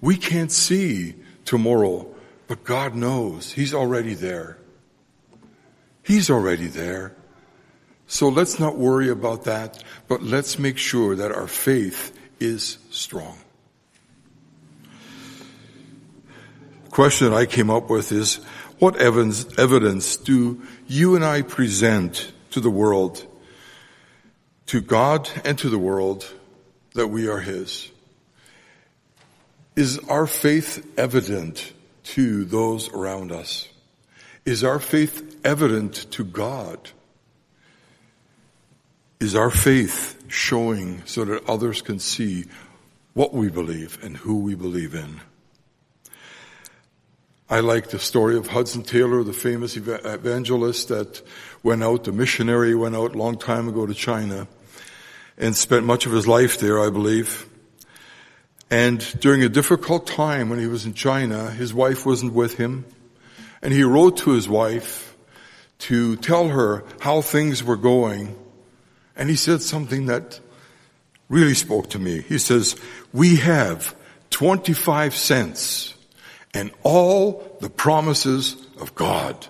We 0.00 0.16
can't 0.16 0.52
see 0.52 1.14
tomorrow, 1.44 2.14
but 2.46 2.64
God 2.64 2.94
knows. 2.94 3.52
He's 3.52 3.72
already 3.72 4.14
there. 4.14 4.58
He's 6.02 6.28
already 6.28 6.66
there. 6.66 7.14
So 8.10 8.28
let's 8.28 8.58
not 8.58 8.76
worry 8.76 9.08
about 9.08 9.44
that, 9.44 9.84
but 10.08 10.20
let's 10.20 10.58
make 10.58 10.78
sure 10.78 11.14
that 11.14 11.30
our 11.30 11.46
faith 11.46 12.12
is 12.40 12.78
strong. 12.90 13.38
The 16.86 16.90
question 16.90 17.32
I 17.32 17.46
came 17.46 17.70
up 17.70 17.88
with 17.88 18.10
is, 18.10 18.40
what 18.80 18.96
evidence, 18.96 19.46
evidence 19.56 20.16
do 20.16 20.60
you 20.88 21.14
and 21.14 21.24
I 21.24 21.42
present 21.42 22.32
to 22.50 22.58
the 22.58 22.68
world, 22.68 23.24
to 24.66 24.80
God 24.80 25.30
and 25.44 25.56
to 25.58 25.68
the 25.68 25.78
world, 25.78 26.26
that 26.94 27.06
we 27.06 27.28
are 27.28 27.38
His? 27.38 27.92
Is 29.76 30.00
our 30.08 30.26
faith 30.26 30.84
evident 30.98 31.72
to 32.02 32.44
those 32.44 32.88
around 32.92 33.30
us? 33.30 33.68
Is 34.44 34.64
our 34.64 34.80
faith 34.80 35.40
evident 35.44 36.10
to 36.10 36.24
God? 36.24 36.90
Is 39.20 39.34
our 39.34 39.50
faith 39.50 40.24
showing 40.28 41.02
so 41.04 41.26
that 41.26 41.46
others 41.46 41.82
can 41.82 41.98
see 41.98 42.46
what 43.12 43.34
we 43.34 43.50
believe 43.50 44.02
and 44.02 44.16
who 44.16 44.38
we 44.38 44.54
believe 44.54 44.94
in? 44.94 45.20
I 47.50 47.60
like 47.60 47.90
the 47.90 47.98
story 47.98 48.38
of 48.38 48.46
Hudson 48.46 48.82
Taylor, 48.82 49.22
the 49.22 49.34
famous 49.34 49.76
evangelist 49.76 50.88
that 50.88 51.20
went 51.62 51.82
out, 51.82 52.04
the 52.04 52.12
missionary 52.12 52.74
went 52.74 52.96
out 52.96 53.14
a 53.14 53.18
long 53.18 53.36
time 53.36 53.68
ago 53.68 53.84
to 53.84 53.92
China 53.92 54.48
and 55.36 55.54
spent 55.54 55.84
much 55.84 56.06
of 56.06 56.12
his 56.12 56.26
life 56.26 56.58
there, 56.58 56.80
I 56.80 56.88
believe. 56.88 57.46
And 58.70 59.00
during 59.20 59.42
a 59.42 59.50
difficult 59.50 60.06
time 60.06 60.48
when 60.48 60.60
he 60.60 60.66
was 60.66 60.86
in 60.86 60.94
China, 60.94 61.50
his 61.50 61.74
wife 61.74 62.06
wasn't 62.06 62.32
with 62.32 62.56
him. 62.56 62.86
And 63.60 63.74
he 63.74 63.82
wrote 63.82 64.16
to 64.18 64.30
his 64.30 64.48
wife 64.48 65.14
to 65.80 66.16
tell 66.16 66.48
her 66.48 66.84
how 67.00 67.20
things 67.20 67.62
were 67.62 67.76
going. 67.76 68.34
And 69.20 69.28
he 69.28 69.36
said 69.36 69.60
something 69.60 70.06
that 70.06 70.40
really 71.28 71.52
spoke 71.52 71.90
to 71.90 71.98
me. 71.98 72.22
He 72.22 72.38
says, 72.38 72.74
we 73.12 73.36
have 73.36 73.94
25 74.30 75.14
cents 75.14 75.94
and 76.54 76.70
all 76.82 77.56
the 77.60 77.68
promises 77.68 78.56
of 78.80 78.94
God. 78.94 79.46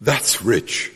That's 0.00 0.40
rich. 0.42 0.92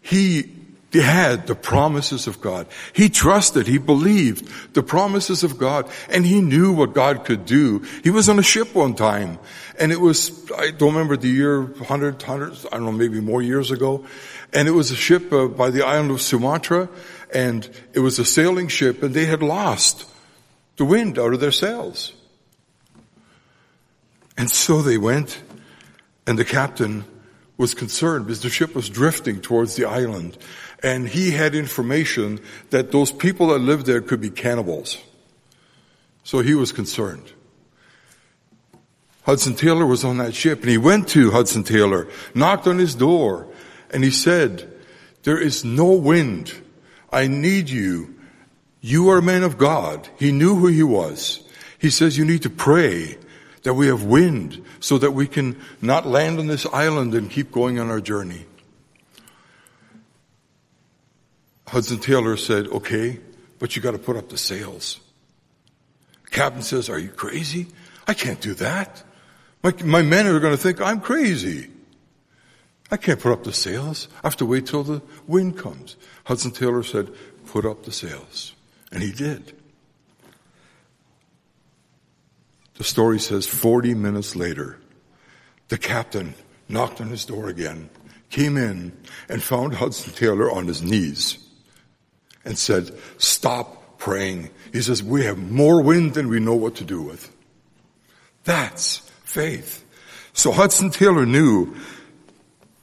He 0.00 0.52
had 0.92 1.46
the 1.46 1.54
promises 1.54 2.26
of 2.26 2.40
God. 2.40 2.66
He 2.92 3.08
trusted, 3.08 3.66
he 3.66 3.78
believed 3.78 4.74
the 4.74 4.82
promises 4.82 5.44
of 5.44 5.58
God, 5.58 5.88
and 6.08 6.24
he 6.24 6.40
knew 6.40 6.72
what 6.72 6.94
God 6.94 7.24
could 7.24 7.44
do. 7.44 7.84
He 8.02 8.10
was 8.10 8.28
on 8.28 8.38
a 8.38 8.42
ship 8.42 8.74
one 8.74 8.94
time, 8.94 9.38
and 9.78 9.92
it 9.92 10.00
was, 10.00 10.50
I 10.52 10.70
don't 10.70 10.94
remember 10.94 11.16
the 11.16 11.28
year, 11.28 11.66
hundred, 11.84 12.22
hundreds, 12.22 12.66
I 12.66 12.76
don't 12.76 12.86
know, 12.86 12.92
maybe 12.92 13.20
more 13.20 13.42
years 13.42 13.70
ago, 13.70 14.06
and 14.52 14.68
it 14.68 14.72
was 14.72 14.90
a 14.90 14.96
ship 14.96 15.32
uh, 15.32 15.48
by 15.48 15.70
the 15.70 15.84
island 15.84 16.10
of 16.10 16.20
Sumatra, 16.20 16.88
and 17.32 17.68
it 17.92 18.00
was 18.00 18.18
a 18.18 18.24
sailing 18.24 18.68
ship, 18.68 19.02
and 19.02 19.14
they 19.14 19.26
had 19.26 19.42
lost 19.42 20.08
the 20.76 20.84
wind 20.84 21.18
out 21.18 21.32
of 21.32 21.40
their 21.40 21.52
sails. 21.52 22.12
And 24.36 24.50
so 24.50 24.82
they 24.82 24.98
went, 24.98 25.40
and 26.26 26.38
the 26.38 26.44
captain 26.44 27.04
was 27.56 27.74
concerned 27.74 28.26
because 28.26 28.42
the 28.42 28.50
ship 28.50 28.74
was 28.74 28.88
drifting 28.88 29.40
towards 29.40 29.76
the 29.76 29.86
island. 29.86 30.36
And 30.82 31.08
he 31.08 31.30
had 31.30 31.54
information 31.54 32.40
that 32.70 32.92
those 32.92 33.10
people 33.10 33.48
that 33.48 33.60
lived 33.60 33.86
there 33.86 34.02
could 34.02 34.20
be 34.20 34.30
cannibals. 34.30 34.98
So 36.22 36.40
he 36.40 36.54
was 36.54 36.72
concerned. 36.72 37.32
Hudson 39.22 39.54
Taylor 39.54 39.86
was 39.86 40.04
on 40.04 40.18
that 40.18 40.34
ship 40.34 40.60
and 40.60 40.70
he 40.70 40.78
went 40.78 41.08
to 41.08 41.30
Hudson 41.30 41.64
Taylor, 41.64 42.06
knocked 42.34 42.66
on 42.66 42.78
his 42.78 42.94
door, 42.94 43.48
and 43.90 44.04
he 44.04 44.10
said, 44.10 44.72
there 45.22 45.40
is 45.40 45.64
no 45.64 45.92
wind. 45.92 46.52
I 47.12 47.26
need 47.26 47.68
you. 47.68 48.14
You 48.80 49.10
are 49.10 49.18
a 49.18 49.22
man 49.22 49.42
of 49.42 49.58
God. 49.58 50.08
He 50.18 50.30
knew 50.30 50.54
who 50.54 50.68
he 50.68 50.82
was. 50.82 51.40
He 51.78 51.90
says 51.90 52.16
you 52.16 52.24
need 52.24 52.42
to 52.42 52.50
pray 52.50 53.18
that 53.62 53.74
we 53.74 53.88
have 53.88 54.04
wind 54.04 54.64
so 54.78 54.98
that 54.98 55.10
we 55.10 55.26
can 55.26 55.60
not 55.82 56.06
land 56.06 56.38
on 56.38 56.46
this 56.46 56.66
island 56.66 57.14
and 57.14 57.30
keep 57.30 57.50
going 57.50 57.80
on 57.80 57.90
our 57.90 58.00
journey. 58.00 58.46
Hudson 61.66 61.98
Taylor 61.98 62.36
said, 62.36 62.68
okay, 62.68 63.18
but 63.58 63.74
you 63.74 63.82
got 63.82 63.92
to 63.92 63.98
put 63.98 64.16
up 64.16 64.28
the 64.28 64.38
sails. 64.38 65.00
Captain 66.30 66.62
says, 66.62 66.88
are 66.88 66.98
you 66.98 67.08
crazy? 67.08 67.66
I 68.06 68.14
can't 68.14 68.40
do 68.40 68.54
that. 68.54 69.02
My, 69.62 69.74
my 69.84 70.02
men 70.02 70.26
are 70.28 70.38
going 70.38 70.54
to 70.54 70.62
think 70.62 70.80
I'm 70.80 71.00
crazy. 71.00 71.70
I 72.90 72.96
can't 72.96 73.20
put 73.20 73.32
up 73.32 73.44
the 73.44 73.52
sails. 73.52 74.08
I 74.22 74.28
have 74.28 74.36
to 74.36 74.46
wait 74.46 74.66
till 74.66 74.84
the 74.84 75.02
wind 75.26 75.58
comes. 75.58 75.96
Hudson 76.24 76.52
Taylor 76.52 76.82
said, 76.82 77.12
put 77.46 77.64
up 77.64 77.84
the 77.84 77.92
sails. 77.92 78.54
And 78.92 79.02
he 79.02 79.12
did. 79.12 79.52
The 82.74 82.84
story 82.84 83.18
says 83.18 83.46
40 83.46 83.94
minutes 83.94 84.36
later, 84.36 84.78
the 85.68 85.78
captain 85.78 86.34
knocked 86.68 87.00
on 87.00 87.08
his 87.08 87.24
door 87.24 87.48
again, 87.48 87.90
came 88.30 88.56
in 88.56 88.96
and 89.28 89.42
found 89.42 89.74
Hudson 89.74 90.12
Taylor 90.12 90.50
on 90.50 90.66
his 90.66 90.82
knees 90.82 91.38
and 92.44 92.58
said, 92.58 92.92
stop 93.18 93.98
praying. 93.98 94.50
He 94.72 94.82
says, 94.82 95.02
we 95.02 95.24
have 95.24 95.38
more 95.38 95.82
wind 95.82 96.14
than 96.14 96.28
we 96.28 96.38
know 96.38 96.54
what 96.54 96.76
to 96.76 96.84
do 96.84 97.02
with. 97.02 97.34
That's 98.44 98.98
faith. 99.24 99.84
So 100.32 100.52
Hudson 100.52 100.90
Taylor 100.90 101.26
knew 101.26 101.74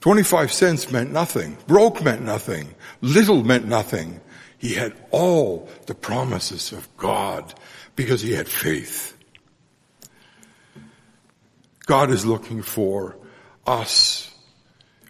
25 0.03 0.51
cents 0.51 0.91
meant 0.91 1.13
nothing. 1.13 1.55
Broke 1.65 2.03
meant 2.03 2.21
nothing. 2.21 2.75
Little 2.99 3.41
meant 3.41 3.69
nothing. 3.69 4.19
He 4.57 4.73
had 4.73 4.93
all 5.11 5.69
the 5.85 5.95
promises 5.95 6.73
of 6.73 6.89
God 6.97 7.53
because 7.95 8.21
he 8.21 8.33
had 8.33 8.49
faith. 8.49 9.15
God 11.85 12.11
is 12.11 12.25
looking 12.25 12.61
for 12.61 13.15
us 13.65 14.29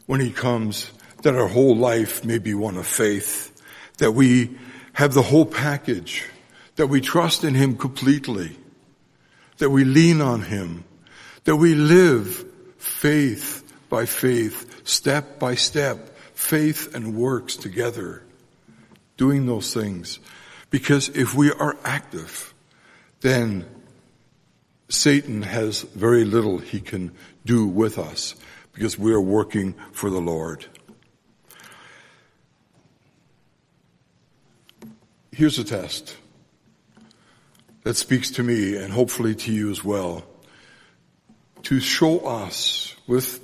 when 0.05 0.19
He 0.19 0.29
comes 0.29 0.91
that 1.23 1.33
our 1.33 1.47
whole 1.47 1.75
life 1.75 2.23
may 2.23 2.37
be 2.37 2.53
one 2.53 2.77
of 2.77 2.85
faith, 2.85 3.51
that 3.97 4.11
we 4.11 4.55
have 4.93 5.15
the 5.15 5.23
whole 5.23 5.47
package, 5.47 6.23
that 6.75 6.85
we 6.85 7.01
trust 7.01 7.43
in 7.43 7.55
Him 7.55 7.77
completely, 7.77 8.55
that 9.57 9.71
we 9.71 9.85
lean 9.85 10.21
on 10.21 10.43
Him, 10.43 10.83
that 11.45 11.55
we 11.55 11.73
live 11.73 12.45
faith 12.77 13.63
by 13.89 14.05
faith, 14.05 14.72
step 14.83 15.39
by 15.39 15.55
step, 15.55 16.17
faith 16.33 16.93
and 16.95 17.15
works 17.15 17.55
together, 17.55 18.23
doing 19.17 19.45
those 19.45 19.73
things. 19.73 20.19
Because 20.69 21.09
if 21.09 21.35
we 21.35 21.51
are 21.51 21.77
active, 21.83 22.53
then 23.21 23.65
Satan 24.89 25.41
has 25.41 25.81
very 25.81 26.25
little 26.25 26.57
he 26.57 26.79
can 26.79 27.11
do 27.45 27.67
with 27.67 27.97
us 27.97 28.35
because 28.73 28.97
we 28.97 29.13
are 29.13 29.21
working 29.21 29.73
for 29.91 30.09
the 30.09 30.19
Lord. 30.19 30.65
Here's 35.31 35.57
a 35.57 35.63
test 35.63 36.15
that 37.83 37.95
speaks 37.95 38.31
to 38.31 38.43
me 38.43 38.75
and 38.75 38.93
hopefully 38.93 39.35
to 39.35 39.51
you 39.51 39.71
as 39.71 39.83
well. 39.83 40.23
To 41.63 41.79
show 41.79 42.19
us 42.19 42.95
with 43.07 43.42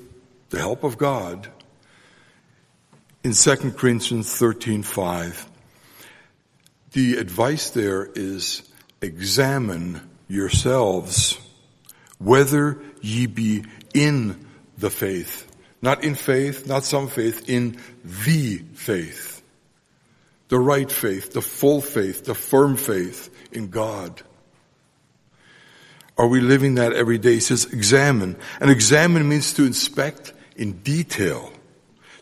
the 0.49 0.59
help 0.59 0.83
of 0.83 0.97
God 0.97 1.47
in 3.23 3.33
2 3.33 3.55
Corinthians 3.71 4.33
13, 4.35 4.83
5, 4.83 5.49
the 6.91 7.17
advice 7.17 7.69
there 7.71 8.09
is 8.15 8.63
examine 9.01 10.09
yourselves 10.27 11.37
whether 12.17 12.81
ye 13.01 13.27
be 13.27 13.65
in 13.93 14.47
the 14.77 14.89
faith. 14.89 15.45
Not 15.81 16.03
in 16.03 16.15
faith, 16.15 16.67
not 16.67 16.83
some 16.83 17.07
faith, 17.07 17.49
in 17.49 17.77
the 18.03 18.57
faith. 18.73 19.41
The 20.49 20.59
right 20.59 20.91
faith, 20.91 21.31
the 21.33 21.41
full 21.41 21.81
faith, 21.81 22.25
the 22.25 22.35
firm 22.35 22.75
faith 22.75 23.29
in 23.51 23.69
God. 23.69 24.21
Are 26.17 26.27
we 26.27 26.41
living 26.41 26.75
that 26.75 26.91
every 26.91 27.17
day? 27.17 27.35
He 27.35 27.39
says 27.39 27.65
examine. 27.65 28.35
And 28.59 28.69
examine 28.69 29.29
means 29.29 29.53
to 29.53 29.65
inspect 29.65 30.33
in 30.59 30.73
detail, 30.83 31.51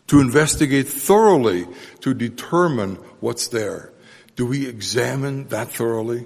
to 0.06 0.20
investigate 0.20 0.88
thoroughly, 0.88 1.66
to 2.00 2.14
determine 2.14 2.94
what's 3.20 3.48
there. 3.48 3.92
Do 4.36 4.46
we 4.46 4.66
examine 4.66 5.48
that 5.48 5.72
thoroughly? 5.72 6.24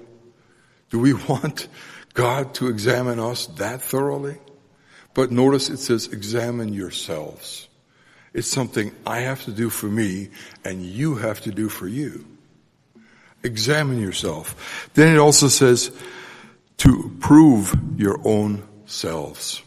Do 0.91 0.99
we 0.99 1.13
want 1.29 1.67
God 2.13 2.53
to 2.55 2.69
examine 2.69 3.19
us 3.19 3.47
that 3.47 3.81
thoroughly? 3.81 4.37
But 5.15 5.31
notice 5.31 5.69
it 5.69 5.77
says 5.77 6.07
examine 6.07 6.71
yourselves. 6.73 7.67
It's 8.33 8.47
something 8.47 8.91
I 9.05 9.21
have 9.21 9.43
to 9.45 9.51
do 9.51 9.69
for 9.69 9.87
me 9.87 10.29
and 10.63 10.83
you 10.83 11.15
have 11.15 11.41
to 11.41 11.51
do 11.51 11.67
for 11.67 11.87
you. 11.87 12.25
Examine 13.43 13.99
yourself. 13.99 14.89
Then 14.93 15.13
it 15.13 15.19
also 15.19 15.47
says 15.47 15.91
to 16.77 17.15
prove 17.19 17.75
your 17.97 18.19
own 18.23 18.63
selves. 18.85 19.61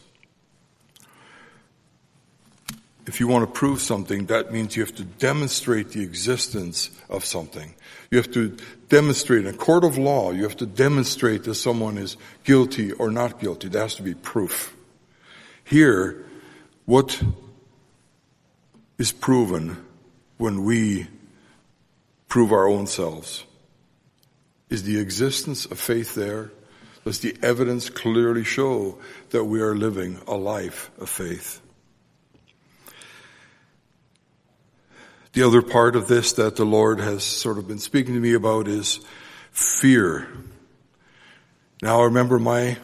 If 3.07 3.21
you 3.21 3.27
want 3.27 3.47
to 3.47 3.59
prove 3.59 3.79
something, 3.79 4.25
that 4.25 4.51
means 4.51 4.75
you 4.75 4.83
have 4.83 4.95
to 4.95 5.05
demonstrate 5.05 5.91
the 5.91 6.03
existence 6.03 6.91
of 7.09 7.23
something. 7.23 7.73
You 8.11 8.17
have 8.17 8.31
to 8.33 8.57
demonstrate 8.89 9.45
in 9.45 9.53
a 9.53 9.57
court 9.57 9.85
of 9.85 9.97
law, 9.97 10.31
you 10.31 10.43
have 10.43 10.57
to 10.57 10.65
demonstrate 10.65 11.45
that 11.45 11.55
someone 11.55 11.97
is 11.97 12.17
guilty 12.43 12.91
or 12.91 13.09
not 13.09 13.39
guilty. 13.39 13.69
There 13.69 13.81
has 13.81 13.95
to 13.95 14.03
be 14.03 14.13
proof. 14.13 14.75
Here, 15.63 16.25
what 16.85 17.21
is 18.97 19.13
proven 19.13 19.85
when 20.37 20.65
we 20.65 21.07
prove 22.27 22.51
our 22.51 22.67
own 22.67 22.87
selves? 22.87 23.45
Is 24.69 24.83
the 24.83 24.99
existence 24.99 25.65
of 25.65 25.79
faith 25.79 26.13
there? 26.13 26.51
Does 27.05 27.21
the 27.21 27.37
evidence 27.41 27.89
clearly 27.89 28.43
show 28.43 28.97
that 29.29 29.45
we 29.45 29.61
are 29.61 29.75
living 29.75 30.19
a 30.27 30.35
life 30.35 30.91
of 30.99 31.09
faith? 31.09 31.61
The 35.37 35.45
other 35.45 35.61
part 35.61 35.95
of 35.95 36.07
this 36.07 36.33
that 36.33 36.55
the 36.55 36.65
Lord 36.65 36.99
has 36.99 37.23
sort 37.23 37.59
of 37.59 37.67
been 37.67 37.77
speaking 37.77 38.15
to 38.15 38.19
me 38.19 38.33
about 38.33 38.67
is 38.67 39.01
fear. 39.51 40.27
Now 41.79 42.01
I 42.01 42.05
remember 42.05 42.39
my 42.39 42.77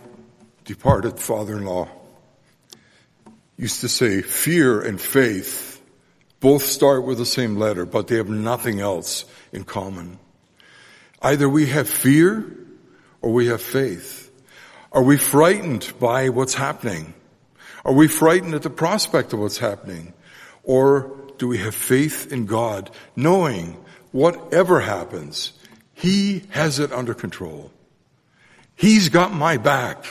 departed 0.63 1.20
father-in-law 1.20 1.89
used 3.58 3.82
to 3.82 3.89
say 3.89 4.22
fear 4.22 4.82
and 4.82 5.02
faith 5.02 5.82
both 6.42 6.62
start 6.62 7.06
with 7.06 7.18
the 7.18 7.26
same 7.26 7.56
letter, 7.56 7.88
but 7.88 8.08
they 8.08 8.18
have 8.18 8.30
nothing 8.30 8.80
else 8.80 9.26
in 9.52 9.63
common. 9.63 10.20
Either 11.24 11.50
we 11.50 11.66
have 11.66 11.89
fear 11.89 12.56
or 13.24 13.34
we 13.34 13.48
have 13.48 13.63
faith. 13.63 14.30
Are 14.92 15.02
we 15.02 15.18
frightened 15.18 15.92
by 16.00 16.30
what's 16.30 16.54
happening? 16.54 17.16
Are 17.84 17.94
we 17.94 18.08
frightened 18.08 18.54
at 18.54 18.62
the 18.62 18.70
prospect 18.70 19.34
of 19.34 19.39
what's 19.39 19.58
happening? 19.58 20.13
Or 20.62 21.22
do 21.43 21.49
we 21.49 21.58
have 21.58 21.75
faith 21.75 22.32
in 22.32 22.45
God, 22.45 22.89
knowing 23.17 23.75
whatever 24.13 24.79
happens, 24.79 25.51
He 25.93 26.43
has 26.51 26.79
it 26.79 26.93
under 26.93 27.13
control. 27.13 27.69
He's 28.77 29.10
got 29.10 29.34
my 29.34 29.58
back. 29.58 30.06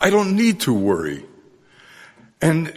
I 0.00 0.10
don't 0.10 0.34
need 0.34 0.62
to 0.62 0.74
worry. 0.74 1.24
And 2.40 2.76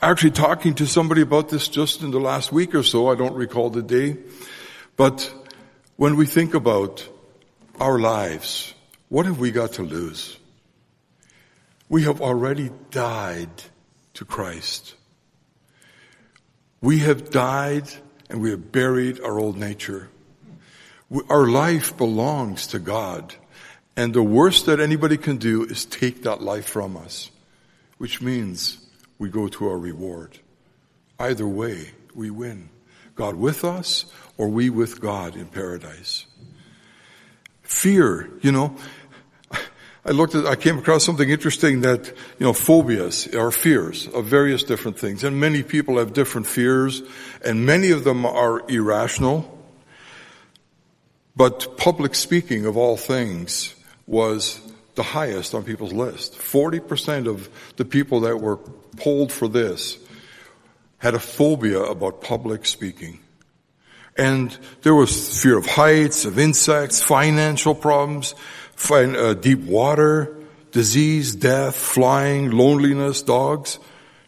actually 0.00 0.30
talking 0.30 0.74
to 0.74 0.86
somebody 0.86 1.20
about 1.20 1.48
this 1.48 1.66
just 1.66 2.02
in 2.02 2.12
the 2.12 2.20
last 2.20 2.52
week 2.52 2.76
or 2.76 2.84
so, 2.84 3.08
I 3.08 3.16
don't 3.16 3.34
recall 3.34 3.70
the 3.70 3.82
day, 3.82 4.16
but 4.96 5.34
when 5.96 6.14
we 6.14 6.26
think 6.26 6.54
about 6.54 7.08
our 7.80 7.98
lives, 7.98 8.72
what 9.08 9.26
have 9.26 9.40
we 9.40 9.50
got 9.50 9.72
to 9.72 9.82
lose? 9.82 10.38
We 11.88 12.04
have 12.04 12.20
already 12.20 12.70
died 12.92 13.64
to 14.14 14.24
Christ. 14.24 14.94
We 16.80 17.00
have 17.00 17.30
died 17.30 17.88
and 18.28 18.40
we 18.40 18.50
have 18.50 18.72
buried 18.72 19.20
our 19.20 19.38
old 19.38 19.56
nature. 19.56 20.08
Our 21.28 21.46
life 21.46 21.96
belongs 21.96 22.68
to 22.68 22.78
God. 22.78 23.34
And 23.96 24.14
the 24.14 24.22
worst 24.22 24.66
that 24.66 24.80
anybody 24.80 25.16
can 25.16 25.36
do 25.36 25.64
is 25.64 25.84
take 25.84 26.22
that 26.22 26.40
life 26.40 26.66
from 26.66 26.96
us, 26.96 27.30
which 27.98 28.22
means 28.22 28.78
we 29.18 29.28
go 29.28 29.48
to 29.48 29.68
our 29.68 29.78
reward. 29.78 30.38
Either 31.18 31.46
way, 31.46 31.90
we 32.14 32.30
win. 32.30 32.70
God 33.14 33.34
with 33.34 33.64
us 33.64 34.06
or 34.38 34.48
we 34.48 34.70
with 34.70 35.00
God 35.00 35.36
in 35.36 35.46
paradise. 35.46 36.24
Fear, 37.62 38.30
you 38.40 38.52
know, 38.52 38.74
I 40.04 40.12
looked 40.12 40.34
at, 40.34 40.46
I 40.46 40.56
came 40.56 40.78
across 40.78 41.04
something 41.04 41.28
interesting 41.28 41.82
that, 41.82 42.06
you 42.38 42.46
know, 42.46 42.54
phobias 42.54 43.34
are 43.34 43.50
fears 43.50 44.08
of 44.08 44.24
various 44.24 44.62
different 44.62 44.98
things. 44.98 45.24
And 45.24 45.38
many 45.38 45.62
people 45.62 45.98
have 45.98 46.14
different 46.14 46.46
fears 46.46 47.02
and 47.44 47.66
many 47.66 47.90
of 47.90 48.04
them 48.04 48.24
are 48.24 48.68
irrational. 48.70 49.58
But 51.36 51.76
public 51.76 52.14
speaking 52.14 52.64
of 52.64 52.76
all 52.76 52.96
things 52.96 53.74
was 54.06 54.60
the 54.94 55.02
highest 55.02 55.54
on 55.54 55.64
people's 55.64 55.92
list. 55.92 56.34
40% 56.34 57.26
of 57.26 57.48
the 57.76 57.84
people 57.84 58.20
that 58.20 58.38
were 58.38 58.56
polled 58.96 59.32
for 59.32 59.48
this 59.48 59.98
had 60.98 61.14
a 61.14 61.18
phobia 61.18 61.80
about 61.80 62.22
public 62.22 62.66
speaking. 62.66 63.20
And 64.16 64.56
there 64.82 64.94
was 64.94 65.40
fear 65.42 65.56
of 65.56 65.66
heights, 65.66 66.24
of 66.24 66.38
insects, 66.38 67.02
financial 67.02 67.74
problems, 67.74 68.34
find, 68.80 69.14
uh, 69.14 69.34
deep 69.34 69.60
water, 69.60 70.34
disease, 70.72 71.34
death, 71.34 71.76
flying, 71.76 72.50
loneliness, 72.50 73.20
dogs, 73.20 73.78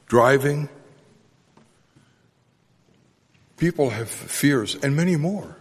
driving. 0.07 0.69
People 3.57 3.88
have 3.88 4.11
fears 4.11 4.75
and 4.83 4.95
many 4.95 5.17
more. 5.17 5.57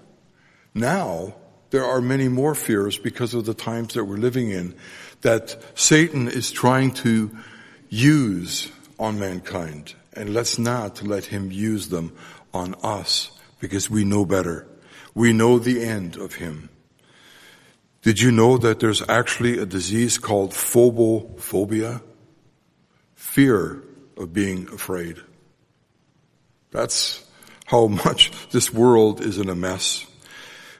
Now, 0.73 1.35
there 1.69 1.85
are 1.85 2.01
many 2.01 2.27
more 2.27 2.53
fears 2.53 2.97
because 2.97 3.33
of 3.33 3.45
the 3.45 3.53
times 3.53 3.93
that 3.93 4.03
we're 4.03 4.17
living 4.17 4.51
in 4.51 4.75
that 5.21 5.57
Satan 5.73 6.27
is 6.27 6.51
trying 6.51 6.91
to 7.05 7.31
use 7.87 8.69
on 8.99 9.19
mankind. 9.19 9.95
And 10.13 10.33
let's 10.33 10.59
not 10.59 11.01
let 11.01 11.25
him 11.25 11.49
use 11.49 11.87
them 11.87 12.11
on 12.53 12.75
us 12.83 13.31
because 13.61 13.89
we 13.89 14.03
know 14.03 14.25
better. 14.25 14.67
We 15.15 15.31
know 15.31 15.59
the 15.59 15.81
end 15.81 16.17
of 16.17 16.35
him. 16.35 16.70
Did 18.01 18.19
you 18.19 18.31
know 18.31 18.57
that 18.57 18.79
there's 18.79 19.07
actually 19.07 19.59
a 19.59 19.65
disease 19.65 20.17
called 20.17 20.51
phobophobia? 20.51 22.01
Fear 23.15 23.83
of 24.17 24.33
being 24.33 24.67
afraid. 24.69 25.17
That's 26.71 27.23
how 27.65 27.87
much 27.87 28.31
this 28.49 28.73
world 28.73 29.21
is 29.21 29.37
in 29.37 29.49
a 29.49 29.55
mess. 29.55 30.05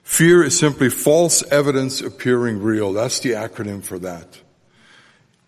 Fear 0.03 0.43
is 0.43 0.57
simply 0.57 0.89
false 0.89 1.43
evidence 1.51 2.01
appearing 2.01 2.61
real. 2.61 2.91
That's 2.91 3.19
the 3.19 3.31
acronym 3.31 3.83
for 3.83 3.99
that. 3.99 4.41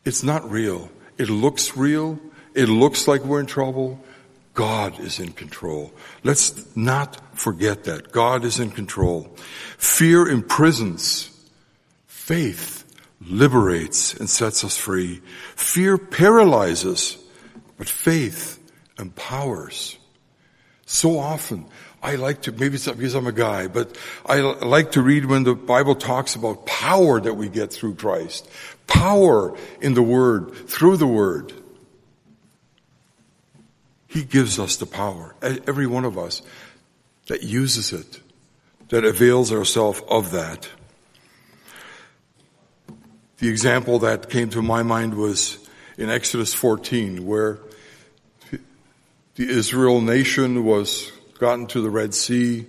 It's 0.06 0.24
not 0.24 0.50
real. 0.50 0.90
It 1.18 1.30
looks 1.30 1.76
real. 1.76 2.20
It 2.54 2.70
looks 2.70 3.08
like 3.08 3.26
we're 3.26 3.40
in 3.40 3.46
trouble. 3.46 4.00
God 4.54 5.00
is 5.00 5.20
in 5.20 5.32
control. 5.32 5.92
Let's 6.24 6.76
not 6.76 7.20
forget 7.38 7.86
that. 7.86 8.12
God 8.12 8.46
is 8.46 8.60
in 8.60 8.70
control. 8.70 9.36
Fear 9.78 10.30
imprisons. 10.30 11.32
Faith 12.24 12.86
liberates 13.20 14.14
and 14.14 14.30
sets 14.30 14.64
us 14.64 14.78
free. 14.78 15.22
Fear 15.58 15.98
paralyzes, 15.98 17.18
but 17.78 17.90
faith 17.90 18.64
empowers. 18.98 19.98
So 20.86 21.20
often, 21.20 21.66
I 22.02 22.16
like 22.16 22.44
to, 22.44 22.54
maybe 22.54 22.76
it's 22.76 22.88
because 22.88 23.14
I'm 23.14 23.28
a 23.28 23.34
guy, 23.34 23.68
but 23.68 23.98
I 24.26 24.40
like 24.40 24.94
to 24.94 25.02
read 25.02 25.26
when 25.26 25.44
the 25.44 25.54
Bible 25.54 25.96
talks 25.96 26.36
about 26.36 26.66
power 26.66 27.20
that 27.20 27.34
we 27.34 27.50
get 27.50 27.74
through 27.74 27.96
Christ. 27.96 28.50
Power 28.88 29.58
in 29.82 29.94
the 29.94 30.02
Word, 30.02 30.70
through 30.70 30.96
the 30.96 31.06
Word. 31.06 31.52
He 34.08 34.24
gives 34.24 34.60
us 34.60 34.78
the 34.78 34.86
power, 34.86 35.36
every 35.42 35.88
one 35.88 36.06
of 36.06 36.18
us 36.18 36.42
that 37.28 37.44
uses 37.44 37.92
it, 37.92 38.22
that 38.88 39.04
avails 39.04 39.52
ourselves 39.52 40.02
of 40.08 40.32
that. 40.32 40.70
The 43.44 43.50
example 43.50 44.00
that 44.00 44.30
came 44.30 44.52
to 44.52 44.62
my 44.62 44.84
mind 44.84 45.16
was 45.16 45.58
in 45.98 46.10
Exodus 46.10 46.54
14 46.54 47.26
where 47.26 47.60
the 49.36 49.50
Israel 49.50 50.00
nation 50.00 50.64
was 50.64 51.12
gotten 51.40 51.68
to 51.68 51.82
the 51.82 51.90
Red 51.90 52.14
Sea 52.14 52.66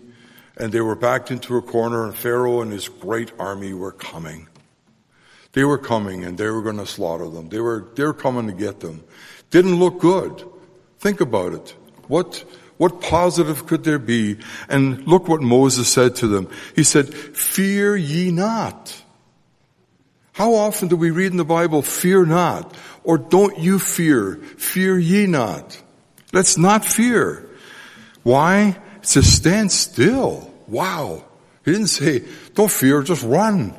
and 0.56 0.72
they 0.72 0.80
were 0.80 0.96
backed 0.96 1.30
into 1.30 1.56
a 1.56 1.62
corner 1.62 2.04
and 2.04 2.12
Pharaoh 2.12 2.60
and 2.60 2.72
his 2.72 2.88
great 2.88 3.30
army 3.38 3.72
were 3.72 3.92
coming. 3.92 4.48
They 5.52 5.62
were 5.62 5.78
coming 5.78 6.24
and 6.24 6.36
they 6.36 6.48
were 6.48 6.62
going 6.62 6.78
to 6.78 6.86
slaughter 6.86 7.28
them. 7.28 7.50
They 7.50 7.60
were, 7.60 7.86
they 7.94 8.02
were 8.02 8.12
coming 8.12 8.48
to 8.48 8.52
get 8.52 8.80
them. 8.80 9.04
Didn't 9.50 9.76
look 9.76 10.00
good. 10.00 10.42
Think 10.98 11.20
about 11.20 11.52
it. 11.52 11.76
What, 12.08 12.44
what 12.78 13.00
positive 13.00 13.68
could 13.68 13.84
there 13.84 14.00
be? 14.00 14.38
And 14.68 15.06
look 15.06 15.28
what 15.28 15.40
Moses 15.40 15.86
said 15.86 16.16
to 16.16 16.26
them. 16.26 16.48
He 16.74 16.82
said, 16.82 17.14
fear 17.14 17.96
ye 17.96 18.32
not. 18.32 19.03
How 20.34 20.54
often 20.54 20.88
do 20.88 20.96
we 20.96 21.12
read 21.12 21.30
in 21.30 21.36
the 21.36 21.44
Bible, 21.44 21.80
fear 21.80 22.26
not? 22.26 22.76
Or 23.04 23.18
don't 23.18 23.56
you 23.56 23.78
fear? 23.78 24.34
Fear 24.34 24.98
ye 24.98 25.26
not. 25.26 25.80
Let's 26.32 26.58
not 26.58 26.84
fear. 26.84 27.48
Why? 28.24 28.76
It 28.96 29.06
says 29.06 29.32
stand 29.32 29.70
still. 29.70 30.52
Wow. 30.66 31.24
He 31.64 31.70
didn't 31.70 31.86
say, 31.86 32.24
don't 32.54 32.70
fear, 32.70 33.02
just 33.04 33.22
run. 33.22 33.74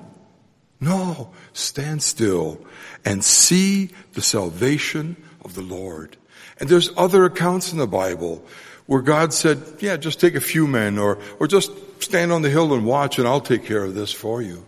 No, 0.79 1.31
stand 1.51 2.01
still 2.01 2.65
and 3.03 3.21
see 3.21 3.89
the 4.13 4.21
salvation 4.21 5.17
of 5.43 5.55
the 5.55 5.61
Lord. 5.61 6.15
And 6.61 6.69
there's 6.69 6.89
other 6.95 7.25
accounts 7.25 7.73
in 7.73 7.79
the 7.79 7.87
Bible 7.87 8.45
where 8.85 9.01
God 9.01 9.33
said, 9.33 9.61
yeah, 9.79 9.97
just 9.97 10.21
take 10.21 10.35
a 10.35 10.41
few 10.41 10.67
men 10.67 10.97
or, 10.99 11.19
or 11.37 11.47
just 11.47 11.71
stand 12.01 12.31
on 12.31 12.43
the 12.43 12.49
hill 12.49 12.73
and 12.73 12.85
watch 12.85 13.19
and 13.19 13.27
I'll 13.27 13.41
take 13.41 13.65
care 13.65 13.83
of 13.83 13.93
this 13.93 14.13
for 14.13 14.41
you. 14.41 14.65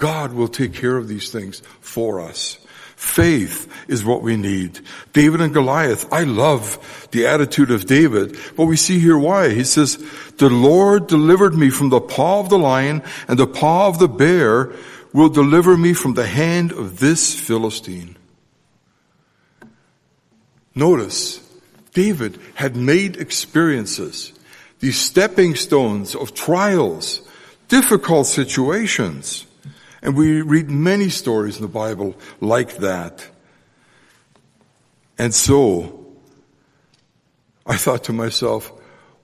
God 0.00 0.32
will 0.32 0.48
take 0.48 0.74
care 0.74 0.96
of 0.96 1.06
these 1.06 1.30
things 1.30 1.62
for 1.80 2.20
us. 2.20 2.58
Faith 2.96 3.72
is 3.88 4.04
what 4.04 4.22
we 4.22 4.36
need. 4.36 4.80
David 5.12 5.40
and 5.40 5.54
Goliath, 5.54 6.12
I 6.12 6.24
love 6.24 7.08
the 7.12 7.26
attitude 7.26 7.70
of 7.70 7.86
David, 7.86 8.36
but 8.56 8.66
we 8.66 8.76
see 8.76 8.98
here 8.98 9.16
why. 9.16 9.50
He 9.50 9.64
says, 9.64 9.96
the 10.36 10.50
Lord 10.50 11.06
delivered 11.06 11.54
me 11.54 11.70
from 11.70 11.90
the 11.90 12.00
paw 12.00 12.40
of 12.40 12.48
the 12.48 12.58
lion 12.58 13.02
and 13.28 13.38
the 13.38 13.46
paw 13.46 13.88
of 13.88 13.98
the 13.98 14.08
bear 14.08 14.72
will 15.12 15.28
deliver 15.28 15.76
me 15.76 15.92
from 15.92 16.14
the 16.14 16.26
hand 16.26 16.72
of 16.72 16.98
this 16.98 17.38
Philistine. 17.38 18.16
Notice, 20.74 21.40
David 21.92 22.38
had 22.54 22.76
made 22.76 23.16
experiences, 23.16 24.32
these 24.78 24.98
stepping 24.98 25.56
stones 25.56 26.14
of 26.14 26.32
trials, 26.32 27.22
difficult 27.68 28.26
situations. 28.26 29.46
And 30.02 30.16
we 30.16 30.42
read 30.42 30.70
many 30.70 31.08
stories 31.08 31.56
in 31.56 31.62
the 31.62 31.68
Bible 31.68 32.16
like 32.40 32.78
that. 32.78 33.26
And 35.18 35.34
so, 35.34 36.06
I 37.66 37.76
thought 37.76 38.04
to 38.04 38.12
myself, 38.12 38.72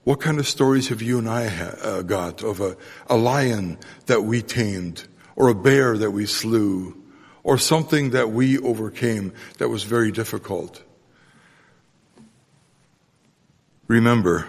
what 0.03 0.21
kind 0.21 0.39
of 0.39 0.47
stories 0.47 0.89
have 0.89 1.01
you 1.01 1.17
and 1.17 1.27
I 1.27 1.47
uh, 1.47 2.01
got 2.03 2.43
of 2.43 2.61
a, 2.61 2.77
a 3.07 3.17
lion 3.17 3.77
that 4.05 4.23
we 4.23 4.41
tamed, 4.41 5.05
or 5.35 5.49
a 5.49 5.55
bear 5.55 5.97
that 5.97 6.11
we 6.11 6.25
slew, 6.25 6.95
or 7.43 7.57
something 7.57 8.11
that 8.11 8.29
we 8.31 8.59
overcame 8.59 9.33
that 9.57 9.69
was 9.69 9.83
very 9.83 10.11
difficult? 10.11 10.83
Remember, 13.87 14.47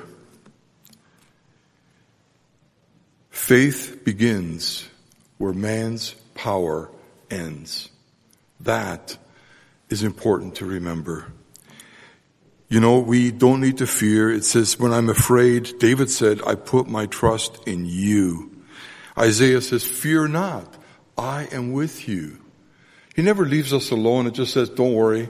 faith 3.31 4.03
begins 4.05 4.88
where 5.39 5.53
man's 5.53 6.15
power 6.35 6.91
ends. 7.31 7.89
That 8.61 9.17
is 9.89 10.03
important 10.03 10.57
to 10.57 10.67
remember. 10.67 11.33
You 12.69 12.81
know, 12.81 12.99
we 12.99 13.31
don't 13.31 13.61
need 13.61 13.79
to 13.79 13.87
fear. 13.87 14.31
It 14.31 14.45
says, 14.45 14.79
when 14.79 14.93
I'm 14.93 15.09
afraid, 15.09 15.79
David 15.79 16.11
said, 16.11 16.43
I 16.47 16.55
put 16.55 16.87
my 16.87 17.07
trust 17.07 17.67
in 17.67 17.87
you. 17.87 18.51
Isaiah 19.17 19.63
says, 19.63 19.85
fear 19.85 20.29
not. 20.29 20.77
I 21.17 21.49
am 21.51 21.73
with 21.73 22.09
you. 22.09 22.39
He 23.17 23.23
never 23.23 23.47
leaves 23.47 23.73
us 23.73 23.91
alone. 23.91 24.27
It 24.27 24.35
just 24.35 24.53
says, 24.53 24.69
don't 24.69 24.93
worry. 24.93 25.29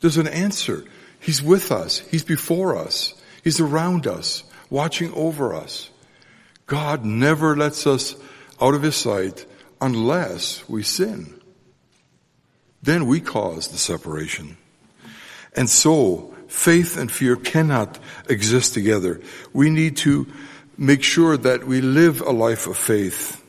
There's 0.00 0.18
an 0.18 0.28
answer. 0.28 0.84
He's 1.18 1.42
with 1.42 1.72
us. 1.72 1.98
He's 1.98 2.24
before 2.24 2.76
us. 2.76 3.14
He's 3.42 3.60
around 3.60 4.06
us, 4.06 4.44
watching 4.70 5.12
over 5.14 5.54
us. 5.54 5.90
God 6.66 7.04
never 7.04 7.56
lets 7.56 7.86
us 7.86 8.14
out 8.62 8.74
of 8.74 8.82
his 8.82 8.94
sight 8.94 9.44
unless 9.80 10.66
we 10.68 10.84
sin. 10.84 11.40
Then 12.80 13.06
we 13.06 13.20
cause 13.20 13.68
the 13.68 13.78
separation. 13.78 14.56
And 15.56 15.68
so, 15.68 16.34
faith 16.46 16.96
and 16.96 17.10
fear 17.10 17.34
cannot 17.34 17.98
exist 18.28 18.72
together. 18.72 19.20
We 19.52 19.68
need 19.68 19.96
to 19.98 20.28
make 20.78 21.02
sure 21.02 21.36
that 21.36 21.64
we 21.64 21.80
live 21.80 22.20
a 22.20 22.30
life 22.30 22.68
of 22.68 22.76
faith. 22.76 23.44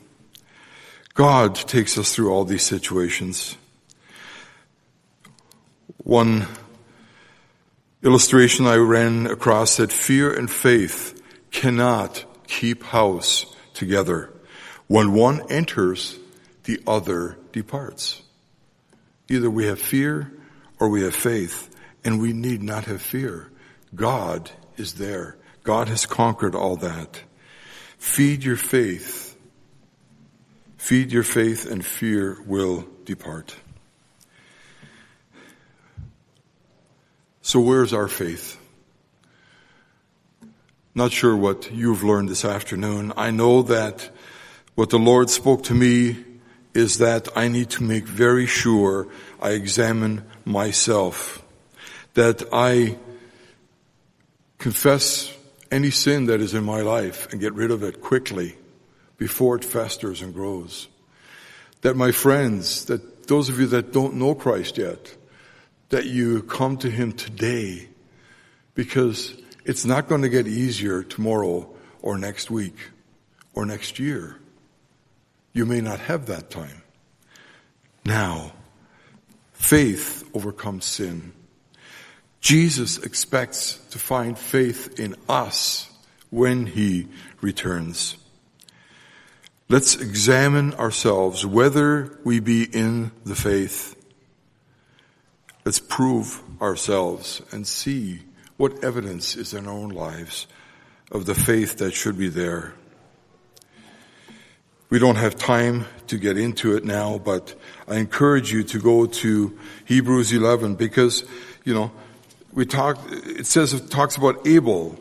God 1.13 1.55
takes 1.55 1.97
us 1.97 2.13
through 2.13 2.31
all 2.31 2.43
these 2.43 2.63
situations. 2.63 3.55
One 5.97 6.47
illustration 8.01 8.65
I 8.65 8.75
ran 8.75 9.27
across 9.27 9.71
said 9.71 9.91
fear 9.91 10.33
and 10.33 10.49
faith 10.49 11.21
cannot 11.51 12.25
keep 12.47 12.83
house 12.83 13.45
together. 13.73 14.32
When 14.87 15.13
one 15.13 15.49
enters, 15.51 16.17
the 16.63 16.81
other 16.87 17.37
departs. 17.51 18.21
Either 19.29 19.49
we 19.49 19.65
have 19.65 19.79
fear 19.79 20.31
or 20.79 20.89
we 20.89 21.03
have 21.03 21.15
faith, 21.15 21.69
and 22.03 22.21
we 22.21 22.33
need 22.33 22.61
not 22.61 22.85
have 22.85 23.01
fear. 23.01 23.51
God 23.95 24.51
is 24.77 24.95
there. 24.95 25.37
God 25.63 25.87
has 25.87 26.05
conquered 26.05 26.55
all 26.55 26.75
that. 26.77 27.21
Feed 27.97 28.43
your 28.43 28.57
faith. 28.57 29.37
Feed 30.77 31.11
your 31.11 31.23
faith 31.23 31.69
and 31.69 31.85
fear 31.85 32.37
will 32.45 32.85
depart. 33.05 33.55
So 37.41 37.59
where's 37.59 37.93
our 37.93 38.07
faith? 38.07 38.59
Not 40.95 41.11
sure 41.11 41.35
what 41.35 41.71
you've 41.71 42.03
learned 42.03 42.29
this 42.29 42.45
afternoon. 42.45 43.13
I 43.15 43.31
know 43.31 43.61
that 43.63 44.09
what 44.75 44.89
the 44.89 44.99
Lord 44.99 45.29
spoke 45.29 45.63
to 45.63 45.73
me 45.73 46.23
is 46.73 46.97
that 46.97 47.27
I 47.35 47.47
need 47.47 47.69
to 47.71 47.83
make 47.83 48.07
very 48.07 48.47
sure 48.47 49.07
I 49.41 49.51
examine 49.51 50.23
myself, 50.45 51.43
that 52.15 52.43
I 52.51 52.97
confess 54.57 55.31
any 55.69 55.91
sin 55.91 56.25
that 56.25 56.41
is 56.41 56.53
in 56.53 56.63
my 56.63 56.81
life 56.81 57.31
and 57.31 57.39
get 57.39 57.53
rid 57.53 57.71
of 57.71 57.83
it 57.83 58.01
quickly 58.01 58.55
before 59.17 59.55
it 59.55 59.65
festers 59.65 60.21
and 60.21 60.33
grows. 60.33 60.87
That 61.81 61.95
my 61.95 62.11
friends, 62.11 62.85
that 62.85 63.27
those 63.27 63.49
of 63.49 63.59
you 63.59 63.67
that 63.67 63.91
don't 63.91 64.15
know 64.15 64.33
Christ 64.33 64.77
yet, 64.77 65.15
that 65.89 66.05
you 66.05 66.41
come 66.43 66.77
to 66.77 66.89
Him 66.89 67.11
today 67.11 67.89
because 68.73 69.35
it's 69.65 69.85
not 69.85 70.07
going 70.07 70.23
to 70.23 70.29
get 70.29 70.47
easier 70.47 71.03
tomorrow 71.03 71.69
or 72.01 72.17
next 72.17 72.49
week 72.49 72.75
or 73.53 73.65
next 73.65 73.99
year. 73.99 74.37
You 75.53 75.65
may 75.65 75.81
not 75.81 75.99
have 75.99 76.25
that 76.25 76.49
time. 76.49 76.81
Now, 78.03 78.53
faith 79.53 80.29
overcomes 80.33 80.85
sin. 80.85 81.33
Jesus 82.41 82.97
expects 82.97 83.77
to 83.91 83.99
find 83.99 84.37
faith 84.37 84.99
in 84.99 85.15
us 85.29 85.89
when 86.29 86.65
He 86.65 87.07
returns. 87.39 88.17
Let's 89.69 89.95
examine 89.95 90.73
ourselves 90.73 91.45
whether 91.45 92.19
we 92.23 92.39
be 92.39 92.63
in 92.63 93.11
the 93.23 93.35
faith. 93.35 93.95
Let's 95.63 95.79
prove 95.79 96.41
ourselves 96.61 97.41
and 97.51 97.65
see 97.65 98.21
what 98.57 98.83
evidence 98.83 99.35
is 99.35 99.53
in 99.53 99.65
our 99.65 99.73
own 99.73 99.89
lives 99.89 100.47
of 101.11 101.25
the 101.25 101.35
faith 101.35 101.77
that 101.77 101.93
should 101.93 102.17
be 102.17 102.27
there. 102.27 102.73
We 104.89 104.99
don't 104.99 105.15
have 105.15 105.35
time 105.35 105.85
to 106.07 106.17
get 106.17 106.37
into 106.37 106.75
it 106.75 106.83
now, 106.83 107.17
but 107.17 107.55
I 107.87 107.95
encourage 107.95 108.51
you 108.51 108.63
to 108.63 108.79
go 108.79 109.05
to 109.05 109.57
Hebrews 109.85 110.31
11 110.31 110.75
because, 110.75 111.23
you 111.63 111.73
know, 111.73 111.91
we 112.53 112.65
talk, 112.65 112.99
it 113.11 113.47
says, 113.47 113.73
it 113.73 113.89
talks 113.89 114.15
about 114.17 114.47
Abel 114.47 114.97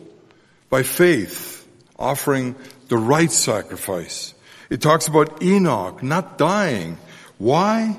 by 0.70 0.82
faith 0.82 1.68
offering 1.98 2.54
the 2.88 2.96
right 2.96 3.30
sacrifice. 3.30 4.34
It 4.70 4.80
talks 4.80 5.06
about 5.06 5.42
Enoch 5.42 6.02
not 6.02 6.38
dying. 6.38 6.96
Why? 7.38 7.98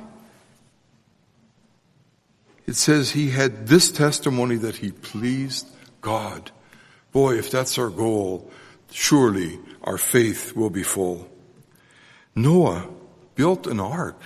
It 2.65 2.75
says 2.75 3.11
he 3.11 3.29
had 3.29 3.67
this 3.67 3.91
testimony 3.91 4.55
that 4.55 4.77
he 4.77 4.91
pleased 4.91 5.67
God. 6.01 6.51
Boy, 7.11 7.37
if 7.37 7.51
that's 7.51 7.77
our 7.77 7.89
goal, 7.89 8.49
surely 8.91 9.59
our 9.83 9.97
faith 9.97 10.55
will 10.55 10.69
be 10.69 10.83
full. 10.83 11.27
Noah 12.35 12.87
built 13.35 13.67
an 13.67 13.79
ark, 13.79 14.19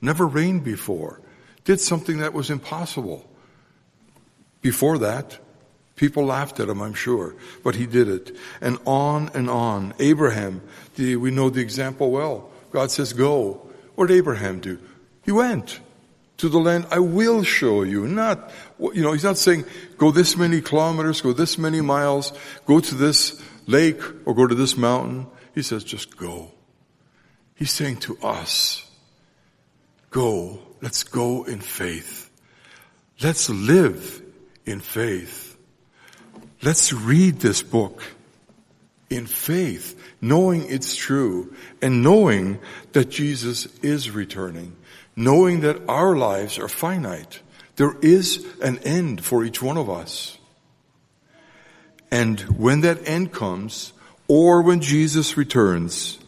never 0.00 0.26
rained 0.26 0.64
before, 0.64 1.20
did 1.64 1.80
something 1.80 2.18
that 2.18 2.32
was 2.32 2.50
impossible. 2.50 3.28
Before 4.60 4.98
that, 4.98 5.38
people 5.96 6.24
laughed 6.24 6.60
at 6.60 6.68
him, 6.68 6.80
I'm 6.80 6.94
sure, 6.94 7.34
but 7.62 7.74
he 7.74 7.86
did 7.86 8.08
it. 8.08 8.36
And 8.60 8.78
on 8.86 9.30
and 9.34 9.48
on. 9.50 9.94
Abraham, 9.98 10.62
the, 10.96 11.16
we 11.16 11.30
know 11.30 11.50
the 11.50 11.60
example 11.60 12.10
well. 12.10 12.50
God 12.70 12.90
says, 12.90 13.12
go. 13.12 13.68
What 13.94 14.08
did 14.08 14.16
Abraham 14.16 14.60
do? 14.60 14.78
He 15.24 15.32
went 15.32 15.80
to 16.38 16.48
the 16.48 16.58
land 16.58 16.86
I 16.90 16.98
will 16.98 17.44
show 17.44 17.82
you. 17.82 18.08
Not, 18.08 18.50
you 18.78 19.02
know, 19.02 19.12
he's 19.12 19.24
not 19.24 19.38
saying 19.38 19.64
go 19.96 20.10
this 20.10 20.36
many 20.36 20.60
kilometers, 20.60 21.20
go 21.20 21.32
this 21.32 21.58
many 21.58 21.80
miles, 21.80 22.32
go 22.66 22.80
to 22.80 22.94
this 22.94 23.40
lake 23.66 24.00
or 24.26 24.34
go 24.34 24.46
to 24.46 24.54
this 24.54 24.76
mountain. 24.76 25.26
He 25.54 25.62
says 25.62 25.84
just 25.84 26.16
go. 26.16 26.50
He's 27.62 27.70
saying 27.70 27.98
to 27.98 28.18
us, 28.24 28.84
go, 30.10 30.58
let's 30.80 31.04
go 31.04 31.44
in 31.44 31.60
faith. 31.60 32.28
Let's 33.22 33.48
live 33.48 34.20
in 34.66 34.80
faith. 34.80 35.56
Let's 36.60 36.92
read 36.92 37.38
this 37.38 37.62
book 37.62 38.02
in 39.10 39.26
faith, 39.26 39.96
knowing 40.20 40.68
it's 40.68 40.96
true 40.96 41.54
and 41.80 42.02
knowing 42.02 42.58
that 42.94 43.10
Jesus 43.10 43.66
is 43.78 44.10
returning, 44.10 44.76
knowing 45.14 45.60
that 45.60 45.88
our 45.88 46.16
lives 46.16 46.58
are 46.58 46.66
finite. 46.66 47.42
There 47.76 47.96
is 48.02 48.44
an 48.60 48.78
end 48.78 49.24
for 49.24 49.44
each 49.44 49.62
one 49.62 49.76
of 49.76 49.88
us. 49.88 50.36
And 52.10 52.40
when 52.40 52.80
that 52.80 53.06
end 53.06 53.30
comes, 53.30 53.92
or 54.26 54.62
when 54.62 54.80
Jesus 54.80 55.36
returns, 55.36 56.18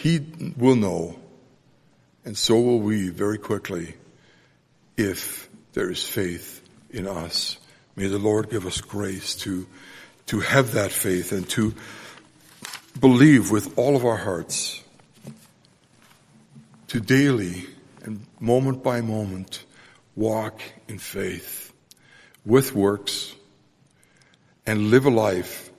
he 0.00 0.18
will 0.56 0.76
know, 0.76 1.18
and 2.24 2.36
so 2.36 2.58
will 2.58 2.80
we 2.80 3.10
very 3.10 3.36
quickly, 3.36 3.96
if 4.96 5.50
there 5.74 5.90
is 5.90 6.02
faith 6.02 6.62
in 6.88 7.06
us. 7.06 7.58
May 7.96 8.06
the 8.06 8.18
Lord 8.18 8.48
give 8.48 8.64
us 8.64 8.80
grace 8.80 9.34
to, 9.36 9.66
to 10.26 10.40
have 10.40 10.72
that 10.72 10.90
faith 10.90 11.32
and 11.32 11.46
to 11.50 11.74
believe 12.98 13.50
with 13.50 13.76
all 13.78 13.94
of 13.94 14.06
our 14.06 14.16
hearts, 14.16 14.82
to 16.88 16.98
daily 16.98 17.66
and 18.02 18.24
moment 18.40 18.82
by 18.82 19.02
moment 19.02 19.66
walk 20.16 20.62
in 20.88 20.98
faith 20.98 21.74
with 22.46 22.74
works 22.74 23.34
and 24.64 24.90
live 24.90 25.04
a 25.04 25.10
life 25.10 25.70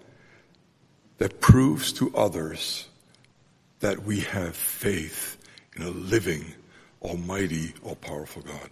that 1.18 1.42
proves 1.42 1.92
to 1.94 2.16
others 2.16 2.88
that 3.82 4.04
we 4.04 4.22
have 4.22 4.56
faith 4.56 5.38
in 5.76 5.82
a 5.84 5.90
living, 5.90 6.46
almighty, 7.02 7.74
all 7.84 7.96
powerful 7.96 8.42
God. 8.42 8.70